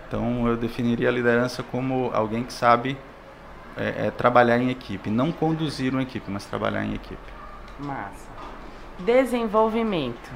Então 0.06 0.48
eu 0.48 0.56
definiria 0.56 1.08
a 1.08 1.12
liderança 1.12 1.62
como 1.62 2.10
alguém 2.12 2.42
que 2.42 2.52
sabe 2.52 2.96
é, 3.76 4.10
trabalhar 4.10 4.58
em 4.58 4.70
equipe, 4.70 5.08
não 5.10 5.30
conduzir 5.30 5.92
uma 5.92 6.02
equipe, 6.02 6.28
mas 6.30 6.44
trabalhar 6.44 6.84
em 6.84 6.94
equipe. 6.94 7.32
Massa. 7.78 8.28
Desenvolvimento. 8.98 10.30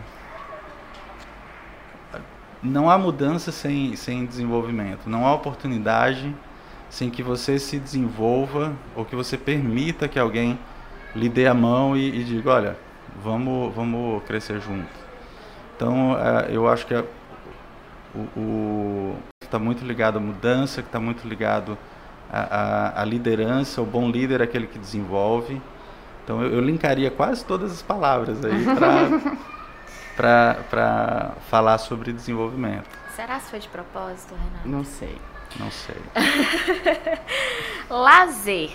Não 2.62 2.88
há 2.88 2.96
mudança 2.96 3.50
sem, 3.50 3.96
sem 3.96 4.24
desenvolvimento, 4.24 5.08
não 5.08 5.26
há 5.26 5.34
oportunidade 5.34 6.34
sem 6.88 7.10
que 7.10 7.22
você 7.22 7.58
se 7.58 7.78
desenvolva 7.78 8.72
ou 8.94 9.04
que 9.04 9.16
você 9.16 9.36
permita 9.36 10.06
que 10.06 10.18
alguém 10.18 10.58
lhe 11.16 11.28
dê 11.28 11.46
a 11.46 11.54
mão 11.54 11.96
e, 11.96 12.20
e 12.20 12.24
diga, 12.24 12.50
olha, 12.50 12.76
vamos, 13.22 13.74
vamos 13.74 14.22
crescer 14.24 14.60
junto. 14.60 14.88
Então, 15.74 16.16
eh, 16.18 16.50
eu 16.50 16.68
acho 16.68 16.86
que 16.86 16.94
a- 16.94 17.04
o 18.36 19.14
está 19.42 19.58
muito 19.58 19.84
ligado 19.84 20.16
à 20.18 20.20
mudança, 20.20 20.82
que 20.82 20.88
está 20.88 21.00
muito 21.00 21.26
ligado 21.26 21.76
à, 22.30 22.40
à- 22.98 23.02
à 23.02 23.04
liderança. 23.04 23.82
O 23.82 23.86
bom 23.86 24.08
líder 24.10 24.40
é 24.40 24.44
aquele 24.44 24.66
que 24.66 24.78
desenvolve. 24.78 25.60
Então, 26.24 26.42
eu, 26.42 26.52
eu 26.52 26.60
linkaria 26.60 27.10
quase 27.10 27.44
todas 27.44 27.72
as 27.72 27.82
palavras 27.82 28.44
aí 28.44 28.64
para 28.64 29.08
falar 31.48 31.78
sobre 31.78 32.12
desenvolvimento. 32.12 32.88
Será 33.14 33.38
que 33.38 33.46
foi 33.46 33.58
de 33.58 33.68
propósito, 33.68 34.34
Renato? 34.34 34.68
Não 34.68 34.84
sei. 34.84 35.16
Não 35.58 35.70
sei. 35.70 35.96
Lazer. 37.90 38.70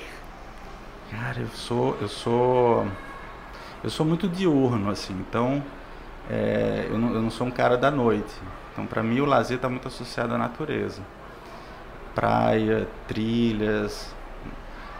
Cara, 1.09 1.39
eu 1.39 1.47
sou, 1.47 1.97
eu 2.01 2.07
sou, 2.07 2.87
eu 3.83 3.89
sou 3.89 4.05
muito 4.05 4.27
diurno, 4.27 4.89
assim. 4.89 5.13
Então, 5.13 5.63
é, 6.29 6.87
eu, 6.89 6.97
não, 6.97 7.13
eu 7.13 7.21
não 7.21 7.29
sou 7.29 7.47
um 7.47 7.51
cara 7.51 7.77
da 7.77 7.89
noite. 7.89 8.33
Então, 8.73 8.85
para 8.85 9.01
mim, 9.01 9.19
o 9.19 9.25
lazer 9.25 9.55
está 9.55 9.69
muito 9.69 9.87
associado 9.87 10.35
à 10.35 10.37
natureza. 10.37 11.01
Praia, 12.13 12.87
trilhas. 13.07 14.13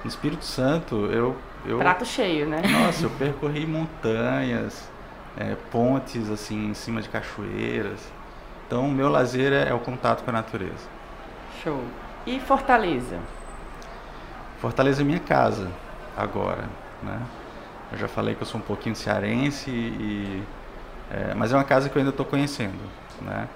No 0.04 0.10
Espírito 0.10 0.46
Santo, 0.46 0.96
eu, 1.08 1.36
eu 1.66 1.78
Prato 1.78 2.06
cheio, 2.06 2.48
né? 2.48 2.62
nossa, 2.66 3.06
eu 3.06 3.10
percorri 3.12 3.66
montanhas, 3.66 4.90
é, 5.38 5.56
pontes 5.72 6.30
assim 6.30 6.70
em 6.70 6.74
cima 6.74 7.02
de 7.02 7.10
cachoeiras. 7.10 8.00
Então, 8.66 8.86
o 8.86 8.92
meu 8.92 9.10
lazer 9.10 9.54
é, 9.54 9.70
é 9.70 9.74
o 9.74 9.80
contato 9.80 10.24
com 10.24 10.30
a 10.30 10.34
natureza. 10.34 10.88
Show. 11.64 11.82
E 12.26 12.40
Fortaleza? 12.40 13.18
Fortaleza 14.60 15.02
é 15.02 15.06
minha 15.06 15.20
casa 15.20 15.70
agora, 16.16 16.64
né? 17.02 17.22
Eu 17.92 17.98
já 17.98 18.08
falei 18.08 18.36
que 18.36 18.42
eu 18.42 18.48
sou 18.48 18.60
um 18.60 18.64
pouquinho 18.64 18.96
cearense 18.96 19.70
e 19.70 20.44
é, 21.10 21.34
mas 21.34 21.54
é 21.54 21.56
uma 21.56 21.64
casa 21.64 21.90
que 21.90 21.96
eu 21.96 22.00
ainda 22.00 22.10
estou 22.10 22.26
conhecendo, 22.26 22.78
né? 23.22 23.48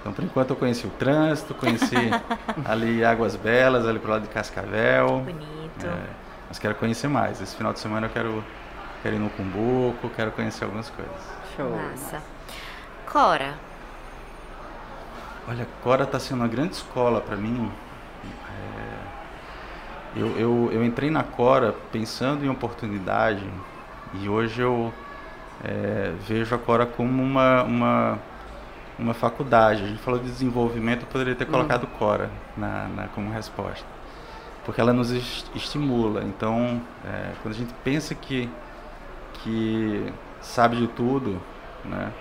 Então, 0.00 0.12
por 0.12 0.24
enquanto 0.24 0.50
eu 0.50 0.56
conheci 0.56 0.86
o 0.86 0.90
trânsito, 0.90 1.54
conheci 1.54 1.94
ali 2.64 3.04
Águas 3.04 3.36
Belas, 3.36 3.86
ali 3.86 3.98
pro 3.98 4.10
lado 4.10 4.22
de 4.22 4.28
Cascavel. 4.28 5.20
Bonito. 5.20 5.86
É, 5.86 6.06
Mas 6.48 6.58
quero 6.58 6.74
conhecer 6.76 7.08
mais. 7.08 7.40
Esse 7.40 7.54
final 7.54 7.72
de 7.72 7.80
semana 7.80 8.06
eu 8.06 8.10
quero, 8.10 8.44
quero 9.02 9.16
ir 9.16 9.18
no 9.18 9.30
Cumbuco, 9.30 10.10
quero 10.14 10.30
conhecer 10.32 10.64
algumas 10.64 10.90
coisas. 10.90 11.14
Show. 11.56 11.70
Massa. 11.70 12.22
Cora, 13.10 13.54
Olha, 15.48 15.66
Cora 15.82 16.04
está 16.04 16.18
sendo 16.20 16.40
uma 16.40 16.48
grande 16.48 16.74
escola 16.74 17.20
para 17.20 17.36
mim. 17.36 17.70
É, 18.24 20.20
eu, 20.20 20.36
eu, 20.38 20.70
eu 20.72 20.84
entrei 20.84 21.10
na 21.10 21.22
Cora 21.24 21.74
pensando 21.90 22.44
em 22.44 22.48
oportunidade 22.48 23.44
e 24.14 24.28
hoje 24.28 24.60
eu 24.60 24.92
é, 25.64 26.12
vejo 26.26 26.54
a 26.54 26.58
Cora 26.58 26.86
como 26.86 27.22
uma, 27.22 27.62
uma, 27.64 28.18
uma 28.98 29.14
faculdade. 29.14 29.82
A 29.82 29.86
gente 29.88 30.00
falou 30.02 30.20
de 30.20 30.26
desenvolvimento, 30.26 31.02
eu 31.02 31.08
poderia 31.08 31.34
ter 31.34 31.46
colocado 31.46 31.86
Cora 31.98 32.30
na, 32.56 32.86
na, 32.88 33.08
como 33.08 33.32
resposta. 33.32 33.86
Porque 34.64 34.80
ela 34.80 34.92
nos 34.92 35.10
es- 35.10 35.50
estimula. 35.54 36.22
Então, 36.22 36.80
é, 37.04 37.32
quando 37.42 37.54
a 37.54 37.58
gente 37.58 37.74
pensa 37.82 38.14
que, 38.14 38.48
que 39.42 40.12
sabe 40.40 40.76
de 40.76 40.86
tudo, 40.88 41.40
né, 41.84 42.12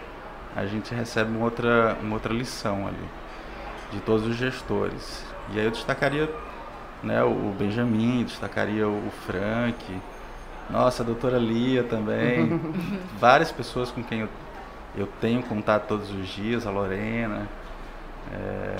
a 0.55 0.65
gente 0.65 0.93
recebe 0.93 1.31
uma 1.31 1.45
outra, 1.45 1.97
uma 2.01 2.15
outra 2.15 2.33
lição 2.33 2.87
ali, 2.87 3.09
de 3.91 3.99
todos 4.01 4.25
os 4.25 4.35
gestores. 4.35 5.23
E 5.51 5.59
aí 5.59 5.65
eu 5.65 5.71
destacaria 5.71 6.29
né, 7.03 7.23
o 7.23 7.53
Benjamin, 7.57 8.23
destacaria 8.23 8.87
o 8.87 9.11
Frank, 9.25 9.75
nossa, 10.69 11.01
a 11.01 11.05
doutora 11.05 11.37
Lia 11.37 11.83
também, 11.83 12.59
várias 13.19 13.51
pessoas 13.51 13.89
com 13.91 14.03
quem 14.03 14.21
eu, 14.21 14.29
eu 14.95 15.07
tenho 15.19 15.41
contato 15.41 15.87
todos 15.87 16.11
os 16.11 16.27
dias, 16.27 16.67
a 16.67 16.71
Lorena, 16.71 17.47
é, 18.31 18.75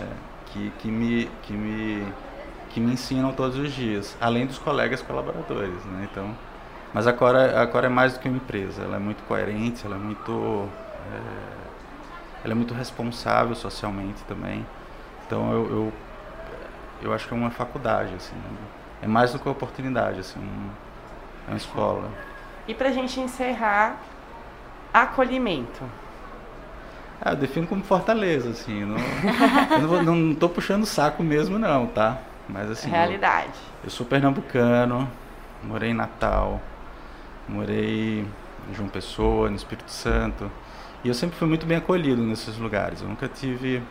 que, 0.47 0.71
que, 0.80 0.88
me, 0.88 1.30
que, 1.43 1.54
me, 1.54 2.06
que 2.69 2.80
me 2.80 2.93
ensinam 2.93 3.32
todos 3.32 3.58
os 3.58 3.71
dias, 3.71 4.15
além 4.21 4.45
dos 4.45 4.60
colegas 4.60 5.02
colaboradores. 5.02 5.84
Né? 5.86 6.08
Então, 6.12 6.36
mas 6.93 7.08
a 7.08 7.13
Cora, 7.13 7.62
a 7.62 7.67
Cora 7.67 7.88
é 7.88 7.89
mais 7.89 8.13
do 8.13 8.19
que 8.19 8.28
uma 8.28 8.38
empresa, 8.38 8.84
ela 8.84 8.95
é 8.95 8.99
muito 8.99 9.23
coerente, 9.28 9.86
ela 9.86 9.95
é 9.95 9.99
muito, 9.99 10.67
é, 11.13 11.19
ela 12.43 12.54
é 12.54 12.56
muito 12.56 12.73
responsável 12.73 13.56
socialmente 13.56 14.23
também. 14.28 14.65
Então 15.25 15.52
eu, 15.52 15.69
eu, 15.69 15.93
eu 17.04 17.13
acho 17.13 17.28
que 17.28 17.34
é 17.34 17.38
uma 17.38 17.52
faculdade, 17.52 18.13
assim, 18.15 18.36
né? 18.36 18.58
é 19.02 19.08
mais 19.08 19.32
do 19.32 19.39
que 19.39 19.45
uma 19.47 19.52
oportunidade, 19.54 20.19
assim, 20.19 20.39
um, 20.39 20.69
é 21.47 21.52
uma 21.52 21.58
escola. 21.58 22.10
E 22.67 22.73
pra 22.73 22.91
gente 22.91 23.19
encerrar, 23.19 23.97
acolhimento. 24.93 25.84
Ah, 27.21 27.32
eu 27.32 27.36
defino 27.36 27.67
como 27.67 27.84
fortaleza, 27.84 28.49
assim, 28.49 28.86
não, 28.86 28.95
eu 29.82 30.04
não, 30.04 30.15
não 30.15 30.36
tô 30.36 30.47
puxando 30.47 30.84
o 30.84 30.86
saco 30.86 31.21
mesmo 31.21 31.60
não, 31.60 31.86
tá? 31.88 32.17
Mas 32.47 32.71
assim, 32.71 32.88
eu- 32.89 32.95
Realidade. 32.95 33.54
Eu 33.84 33.89
sou 33.89 34.06
pernambucano, 34.06 35.10
morei 35.63 35.91
em 35.91 35.93
Natal, 35.93 36.62
morei 37.49 38.25
em 38.69 38.73
João 38.73 38.88
Pessoa, 38.88 39.49
no 39.49 39.55
Espírito 39.55 39.91
Santo. 39.91 40.49
E 41.03 41.07
eu 41.07 41.13
sempre 41.13 41.38
fui 41.38 41.47
muito 41.47 41.65
bem 41.65 41.77
acolhido 41.77 42.21
nesses 42.21 42.57
lugares. 42.57 43.01
Eu 43.01 43.07
nunca 43.07 43.27
tive. 43.27 43.81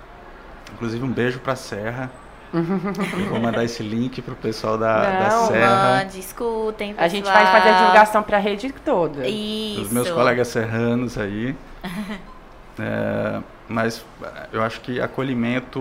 Inclusive, 0.74 1.04
um 1.04 1.10
beijo 1.10 1.40
pra 1.40 1.56
Serra. 1.56 2.10
eu 2.52 3.28
vou 3.28 3.40
mandar 3.40 3.64
esse 3.64 3.82
link 3.82 4.22
pro 4.22 4.34
pessoal 4.34 4.78
da, 4.78 5.02
da 5.02 5.28
Não, 5.28 5.46
Serra. 5.48 5.98
mande, 5.98 6.18
escutem, 6.18 6.94
A 6.96 7.08
gente 7.08 7.24
pessoal. 7.24 7.44
vai 7.44 7.52
fazer 7.52 7.74
a 7.74 7.78
divulgação 7.78 8.22
pra 8.22 8.38
rede 8.38 8.72
toda. 8.84 9.26
Isso. 9.28 9.82
Os 9.82 9.92
meus 9.92 10.10
colegas 10.10 10.48
serranos 10.48 11.18
aí. 11.18 11.54
É, 12.80 13.42
mas 13.68 14.04
eu 14.52 14.62
acho 14.62 14.80
que 14.80 15.00
acolhimento, 15.00 15.80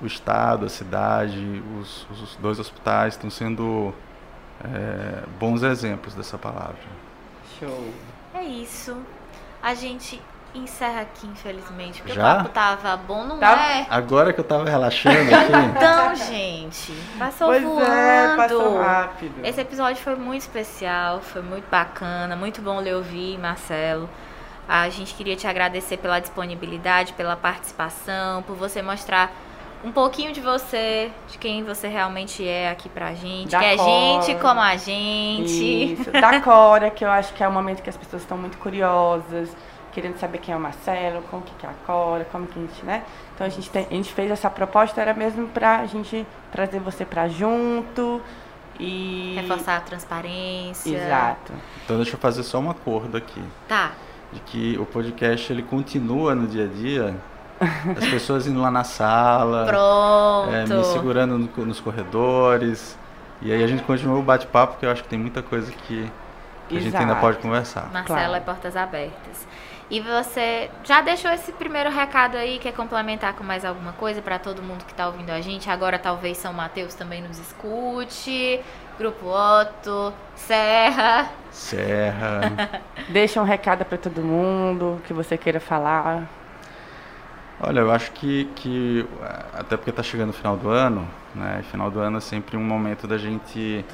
o 0.00 0.06
Estado, 0.06 0.64
a 0.64 0.70
cidade, 0.70 1.62
os, 1.78 2.06
os 2.10 2.36
dois 2.36 2.58
hospitais 2.58 3.12
estão 3.12 3.28
sendo 3.28 3.92
é, 4.64 5.22
bons 5.38 5.62
exemplos 5.62 6.14
dessa 6.14 6.38
palavra. 6.38 6.76
Show. 7.58 7.90
É 8.34 8.42
isso. 8.42 8.96
A 9.62 9.74
gente 9.74 10.20
encerra 10.54 11.02
aqui, 11.02 11.26
infelizmente, 11.26 12.00
porque 12.00 12.14
Já? 12.14 12.32
o 12.32 12.36
papo 12.38 12.48
tava 12.50 12.96
bom, 12.96 13.24
não 13.24 13.38
Tá. 13.38 13.52
é? 13.78 13.86
Agora 13.90 14.32
que 14.32 14.40
eu 14.40 14.44
tava 14.44 14.64
relaxando 14.68 15.16
aqui, 15.18 15.52
Então, 15.76 16.14
gente, 16.14 16.92
passou 17.18 17.48
Pois 17.48 17.62
voando. 17.62 17.84
é, 17.92 18.36
passou 18.36 18.78
rápido. 18.80 19.44
Esse 19.44 19.60
episódio 19.60 20.02
foi 20.02 20.16
muito 20.16 20.42
especial, 20.42 21.20
foi 21.20 21.42
muito 21.42 21.68
bacana, 21.70 22.34
muito 22.36 22.62
bom 22.62 22.80
lhe 22.80 22.92
ouvir, 22.92 23.38
Marcelo. 23.38 24.08
A 24.68 24.88
gente 24.88 25.14
queria 25.14 25.36
te 25.36 25.46
agradecer 25.46 25.98
pela 25.98 26.18
disponibilidade, 26.20 27.12
pela 27.12 27.36
participação, 27.36 28.42
por 28.42 28.56
você 28.56 28.80
mostrar 28.82 29.30
um 29.86 29.92
pouquinho 29.92 30.32
de 30.32 30.40
você, 30.40 31.10
de 31.30 31.38
quem 31.38 31.62
você 31.62 31.86
realmente 31.88 32.46
é 32.46 32.68
aqui 32.70 32.88
pra 32.88 33.14
gente, 33.14 33.50
Da 33.52 33.60
que 33.60 33.64
é 33.64 33.76
Cora. 33.76 33.88
gente 34.22 34.40
como 34.40 34.60
a 34.60 34.76
gente. 34.76 35.92
Isso. 35.94 36.10
Da 36.10 36.40
Cora, 36.40 36.90
que 36.90 37.04
eu 37.04 37.10
acho 37.10 37.32
que 37.32 37.42
é 37.42 37.48
o 37.48 37.52
momento 37.52 37.82
que 37.82 37.88
as 37.90 37.96
pessoas 37.96 38.22
estão 38.22 38.36
muito 38.36 38.58
curiosas, 38.58 39.48
querendo 39.92 40.18
saber 40.18 40.38
quem 40.38 40.52
é 40.52 40.56
o 40.56 40.60
Marcelo, 40.60 41.22
como 41.30 41.42
que 41.42 41.64
é 41.64 41.68
a 41.70 41.72
Cora, 41.86 42.26
como 42.30 42.46
que 42.46 42.58
a 42.58 42.62
gente, 42.62 42.84
né? 42.84 43.04
Então 43.34 43.46
a 43.46 43.50
gente, 43.50 43.70
tem- 43.70 43.86
a 43.90 43.94
gente 43.94 44.12
fez 44.12 44.30
essa 44.30 44.50
proposta, 44.50 45.00
era 45.00 45.14
mesmo 45.14 45.46
pra 45.48 45.86
gente 45.86 46.26
trazer 46.50 46.80
você 46.80 47.04
pra 47.04 47.28
junto 47.28 48.20
e... 48.78 49.34
Reforçar 49.40 49.76
a 49.76 49.80
transparência. 49.80 50.90
Exato. 50.96 51.52
então 51.84 51.96
deixa 51.96 52.14
eu 52.14 52.18
fazer 52.18 52.42
só 52.42 52.58
um 52.58 52.68
acordo 52.70 53.16
aqui. 53.16 53.42
Tá. 53.68 53.92
De 54.32 54.40
que 54.40 54.76
o 54.78 54.84
podcast 54.84 55.52
ele 55.52 55.62
continua 55.62 56.34
no 56.34 56.46
dia 56.46 56.64
a 56.64 56.68
dia, 56.68 57.16
as 57.60 58.06
pessoas 58.08 58.46
indo 58.46 58.60
lá 58.60 58.70
na 58.70 58.84
sala, 58.84 59.64
Pronto. 59.66 60.54
é, 60.54 60.66
me 60.66 60.84
segurando 60.84 61.38
no- 61.38 61.64
nos 61.66 61.80
corredores. 61.80 62.98
E 63.42 63.52
aí 63.52 63.62
a 63.62 63.66
gente 63.66 63.82
continua 63.82 64.18
o 64.18 64.22
bate-papo, 64.22 64.74
porque 64.74 64.86
eu 64.86 64.90
acho 64.90 65.02
que 65.02 65.08
tem 65.08 65.18
muita 65.18 65.42
coisa 65.42 65.70
que, 65.70 66.10
que 66.68 66.76
a 66.76 66.80
gente 66.80 66.96
ainda 66.96 67.16
pode 67.16 67.38
conversar. 67.38 67.90
Marcelo 67.92 68.18
Claro. 68.18 68.34
é 68.34 68.40
portas 68.40 68.76
abertas. 68.76 69.46
E 69.88 70.00
você 70.00 70.68
já 70.82 71.00
deixou 71.00 71.30
esse 71.30 71.52
primeiro 71.52 71.90
recado 71.90 72.36
aí, 72.36 72.58
quer 72.58 72.72
complementar 72.72 73.34
com 73.34 73.44
mais 73.44 73.64
alguma 73.64 73.92
coisa 73.92 74.20
para 74.20 74.36
todo 74.38 74.60
mundo 74.62 74.84
que 74.84 74.92
tá 74.92 75.06
ouvindo 75.06 75.30
a 75.30 75.40
gente? 75.40 75.70
Agora 75.70 75.96
talvez 75.98 76.38
São 76.38 76.52
Mateus 76.52 76.94
também 76.94 77.22
nos 77.22 77.38
escute, 77.38 78.60
Grupo 78.98 79.26
Otto, 79.28 80.12
Serra. 80.34 81.28
Serra. 81.52 82.80
Deixa 83.10 83.40
um 83.40 83.44
recado 83.44 83.84
pra 83.84 83.96
todo 83.96 84.20
mundo, 84.22 85.00
que 85.06 85.12
você 85.12 85.36
queira 85.38 85.60
falar. 85.60 86.24
Olha, 87.58 87.80
eu 87.80 87.90
acho 87.90 88.12
que, 88.12 88.44
que 88.54 89.06
até 89.54 89.76
porque 89.76 89.90
está 89.90 90.02
chegando 90.02 90.30
o 90.30 90.32
final 90.32 90.56
do 90.56 90.68
ano, 90.68 91.08
né? 91.34 91.62
Final 91.70 91.90
do 91.90 92.00
ano 92.00 92.18
é 92.18 92.20
sempre 92.20 92.56
um 92.56 92.62
momento 92.64 93.06
da 93.06 93.16
gente 93.16 93.84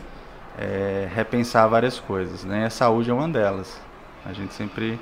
é, 0.58 1.08
repensar 1.14 1.68
várias 1.68 2.00
coisas, 2.00 2.44
né? 2.44 2.66
A 2.66 2.70
saúde 2.70 3.10
é 3.10 3.14
uma 3.14 3.28
delas. 3.28 3.80
A 4.26 4.32
gente 4.32 4.54
sempre, 4.54 5.00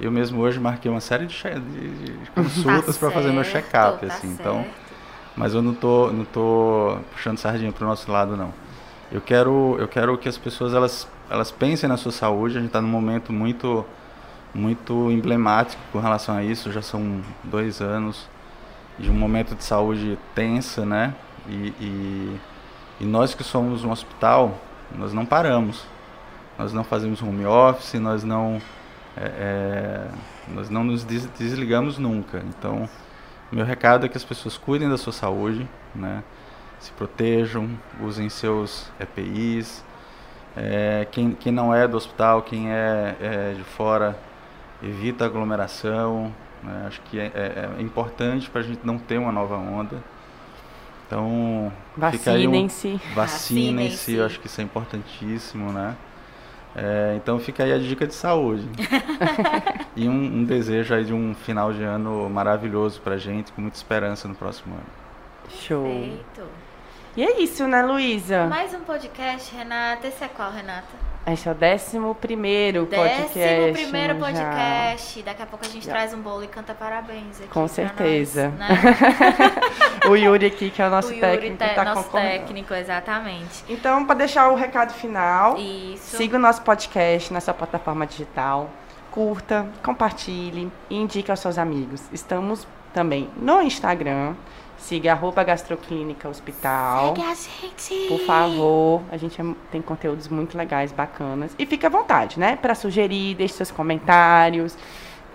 eu 0.00 0.10
mesmo 0.10 0.40
hoje 0.40 0.58
marquei 0.60 0.90
uma 0.90 1.00
série 1.00 1.26
de, 1.26 1.36
de- 1.42 2.18
de 2.24 2.30
consultas 2.32 2.98
para 2.98 3.10
fazer 3.12 3.32
meu 3.32 3.44
Tá 3.44 3.44
check-up, 3.44 4.06
tá 4.06 4.06
assim. 4.06 4.28
Então, 4.32 4.64
certo. 4.64 4.74
mas 5.36 5.54
eu 5.54 5.62
não 5.62 5.74
tô, 5.74 6.12
não 6.12 6.24
tô 6.24 6.98
puxando 7.12 7.38
sardinha 7.38 7.72
pro 7.72 7.86
nosso 7.86 8.10
lado, 8.10 8.36
não. 8.36 8.54
Eu 9.12 9.20
quero, 9.20 9.76
eu 9.78 9.88
quero 9.88 10.16
que 10.18 10.28
as 10.28 10.38
pessoas 10.38 10.74
elas, 10.74 11.08
elas 11.30 11.50
pensem 11.50 11.88
na 11.88 11.96
sua 11.96 12.12
saúde. 12.12 12.56
A 12.56 12.60
gente 12.60 12.68
está 12.68 12.80
num 12.82 12.88
momento 12.88 13.32
muito, 13.32 13.84
muito 14.54 15.10
emblemático 15.10 15.82
com 15.92 16.00
relação 16.00 16.36
a 16.36 16.42
isso. 16.42 16.72
Já 16.72 16.82
são 16.82 17.20
dois 17.44 17.80
anos 17.80 18.28
de 18.98 19.10
um 19.10 19.14
momento 19.14 19.54
de 19.54 19.64
saúde 19.64 20.18
tensa, 20.34 20.84
né? 20.84 21.14
E, 21.48 21.72
e, 21.80 22.40
e 23.00 23.04
nós 23.04 23.34
que 23.34 23.42
somos 23.42 23.84
um 23.84 23.90
hospital, 23.90 24.54
nós 24.96 25.12
não 25.12 25.24
paramos. 25.24 25.84
Nós 26.58 26.72
não 26.72 26.84
fazemos 26.84 27.22
home 27.22 27.46
office, 27.46 27.94
nós 27.94 28.22
não, 28.22 28.60
é, 29.16 29.24
é, 29.24 30.08
nós 30.48 30.68
não 30.68 30.84
nos 30.84 31.04
des- 31.04 31.26
desligamos 31.38 31.96
nunca. 31.96 32.42
Então, 32.46 32.88
meu 33.50 33.64
recado 33.64 34.04
é 34.04 34.08
que 34.08 34.16
as 34.18 34.24
pessoas 34.24 34.58
cuidem 34.58 34.88
da 34.88 34.98
sua 34.98 35.12
saúde, 35.12 35.66
né? 35.94 36.22
Se 36.78 36.92
protejam, 36.92 37.70
usem 38.02 38.28
seus 38.28 38.90
EPIs. 39.00 39.84
É, 40.56 41.06
quem, 41.10 41.32
quem 41.32 41.52
não 41.52 41.74
é 41.74 41.86
do 41.88 41.96
hospital, 41.96 42.42
quem 42.42 42.70
é, 42.70 43.16
é 43.20 43.54
de 43.56 43.62
fora, 43.64 44.18
evita 44.82 45.24
aglomeração. 45.24 46.32
né? 46.62 46.84
Acho 46.86 47.00
que 47.02 47.18
é, 47.18 47.26
é- 47.34 47.70
é 47.78 47.82
importante 47.82 48.50
para 48.50 48.60
a 48.60 48.64
gente 48.64 48.80
não 48.84 48.98
ter 48.98 49.18
uma 49.18 49.32
nova 49.32 49.56
onda. 49.56 49.96
Então, 51.06 51.26
um- 51.26 51.72
Vacinem-se. 51.96 52.88
Vacinem-se, 53.14 53.14
Vacinem-se. 53.14 54.14
eu 54.14 54.26
acho 54.26 54.38
que 54.40 54.46
isso 54.46 54.60
é 54.60 54.64
importantíssimo, 54.64 55.72
né? 55.72 55.96
É, 56.76 57.14
então 57.16 57.38
fica 57.40 57.64
aí 57.64 57.72
a 57.72 57.78
dica 57.78 58.06
de 58.06 58.14
saúde. 58.14 58.68
e 59.96 60.08
um, 60.08 60.12
um 60.12 60.44
desejo 60.44 60.94
aí 60.94 61.04
de 61.04 61.12
um 61.12 61.34
final 61.34 61.72
de 61.72 61.82
ano 61.82 62.28
maravilhoso 62.30 63.00
pra 63.00 63.16
gente, 63.16 63.50
com 63.52 63.60
muita 63.62 63.76
esperança 63.76 64.28
no 64.28 64.34
próximo 64.36 64.74
ano. 64.74 64.84
Show. 65.50 65.82
Perfeito. 65.82 66.42
E 67.16 67.24
é 67.24 67.40
isso, 67.40 67.66
né, 67.66 67.82
Luísa? 67.82 68.46
Mais 68.46 68.72
um 68.72 68.80
podcast, 68.80 69.52
Renata. 69.52 70.06
Esse 70.06 70.22
é 70.22 70.28
qual, 70.28 70.52
Renata? 70.52 71.09
Esse 71.32 71.48
é 71.48 71.52
o 71.52 71.54
décimo 71.54 72.14
primeiro 72.14 72.86
podcast. 72.86 73.38
Décimo 73.38 73.72
primeiro 73.72 74.14
já. 74.14 74.20
podcast. 74.20 75.22
Daqui 75.22 75.42
a 75.42 75.46
pouco 75.46 75.64
a 75.64 75.68
gente 75.68 75.86
Já. 75.86 75.92
traz 75.92 76.14
um 76.14 76.20
bolo 76.20 76.42
e 76.44 76.48
canta 76.48 76.74
parabéns 76.74 77.38
aqui 77.40 77.48
Com 77.48 77.68
certeza. 77.68 78.52
nós, 78.58 78.82
né? 78.82 78.92
o 80.08 80.16
Yuri 80.16 80.46
aqui, 80.46 80.70
que 80.70 80.80
é 80.82 80.86
o 80.86 80.90
nosso 80.90 81.08
o 81.08 81.12
Yuri, 81.12 81.20
técnico, 81.20 81.56
te- 81.64 81.74
tá 81.74 81.84
nosso 81.84 82.04
concordando. 82.04 82.30
técnico, 82.32 82.74
exatamente. 82.74 83.64
Então, 83.68 84.04
para 84.06 84.14
deixar 84.16 84.48
o 84.50 84.54
recado 84.54 84.92
final, 84.94 85.56
Isso. 85.58 86.16
siga 86.16 86.36
o 86.36 86.40
nosso 86.40 86.62
podcast 86.62 87.32
na 87.32 87.40
sua 87.40 87.54
plataforma 87.54 88.06
digital. 88.06 88.70
Curta, 89.10 89.66
compartilhe 89.82 90.70
e 90.88 90.96
indique 90.96 91.30
aos 91.30 91.40
seus 91.40 91.58
amigos. 91.58 92.02
Estamos 92.12 92.66
também 92.94 93.28
no 93.36 93.60
Instagram. 93.62 94.34
Siga 94.80 95.12
arroba 95.12 95.44
gastroclínica 95.44 96.28
hospital. 96.28 97.14
Segue 97.14 97.22
a 97.26 97.34
gente. 97.34 98.08
Por 98.08 98.20
favor, 98.26 99.02
a 99.12 99.16
gente 99.16 99.40
é- 99.40 99.44
tem 99.70 99.80
conteúdos 99.80 100.26
muito 100.26 100.56
legais, 100.58 100.90
bacanas. 100.90 101.54
E 101.58 101.66
fique 101.66 101.86
à 101.86 101.88
vontade, 101.88 102.40
né? 102.40 102.56
Para 102.56 102.74
sugerir, 102.74 103.34
deixe 103.36 103.54
seus 103.54 103.70
comentários, 103.70 104.76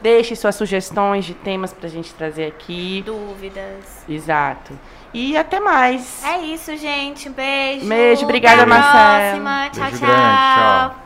deixe 0.02 0.36
suas 0.36 0.56
sugestões 0.56 1.24
de 1.26 1.34
temas 1.34 1.72
pra 1.72 1.88
gente 1.88 2.14
trazer 2.16 2.48
aqui. 2.48 3.02
Dúvidas. 3.06 4.04
Exato. 4.10 4.78
E 5.14 5.38
até 5.38 5.60
mais. 5.62 6.22
É 6.26 6.40
isso, 6.42 6.76
gente. 6.76 7.30
Um 7.30 7.32
beijo. 7.34 7.86
Beijo, 7.88 8.24
obrigada, 8.24 8.64
Até 8.64 8.64
a 8.64 8.68
Marcelo. 8.68 9.44
próxima. 9.44 9.70
Tchau, 9.70 9.84
Beijo 9.84 9.98
tchau. 10.00 10.08
grande, 10.08 10.96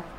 Tchau. 0.00 0.15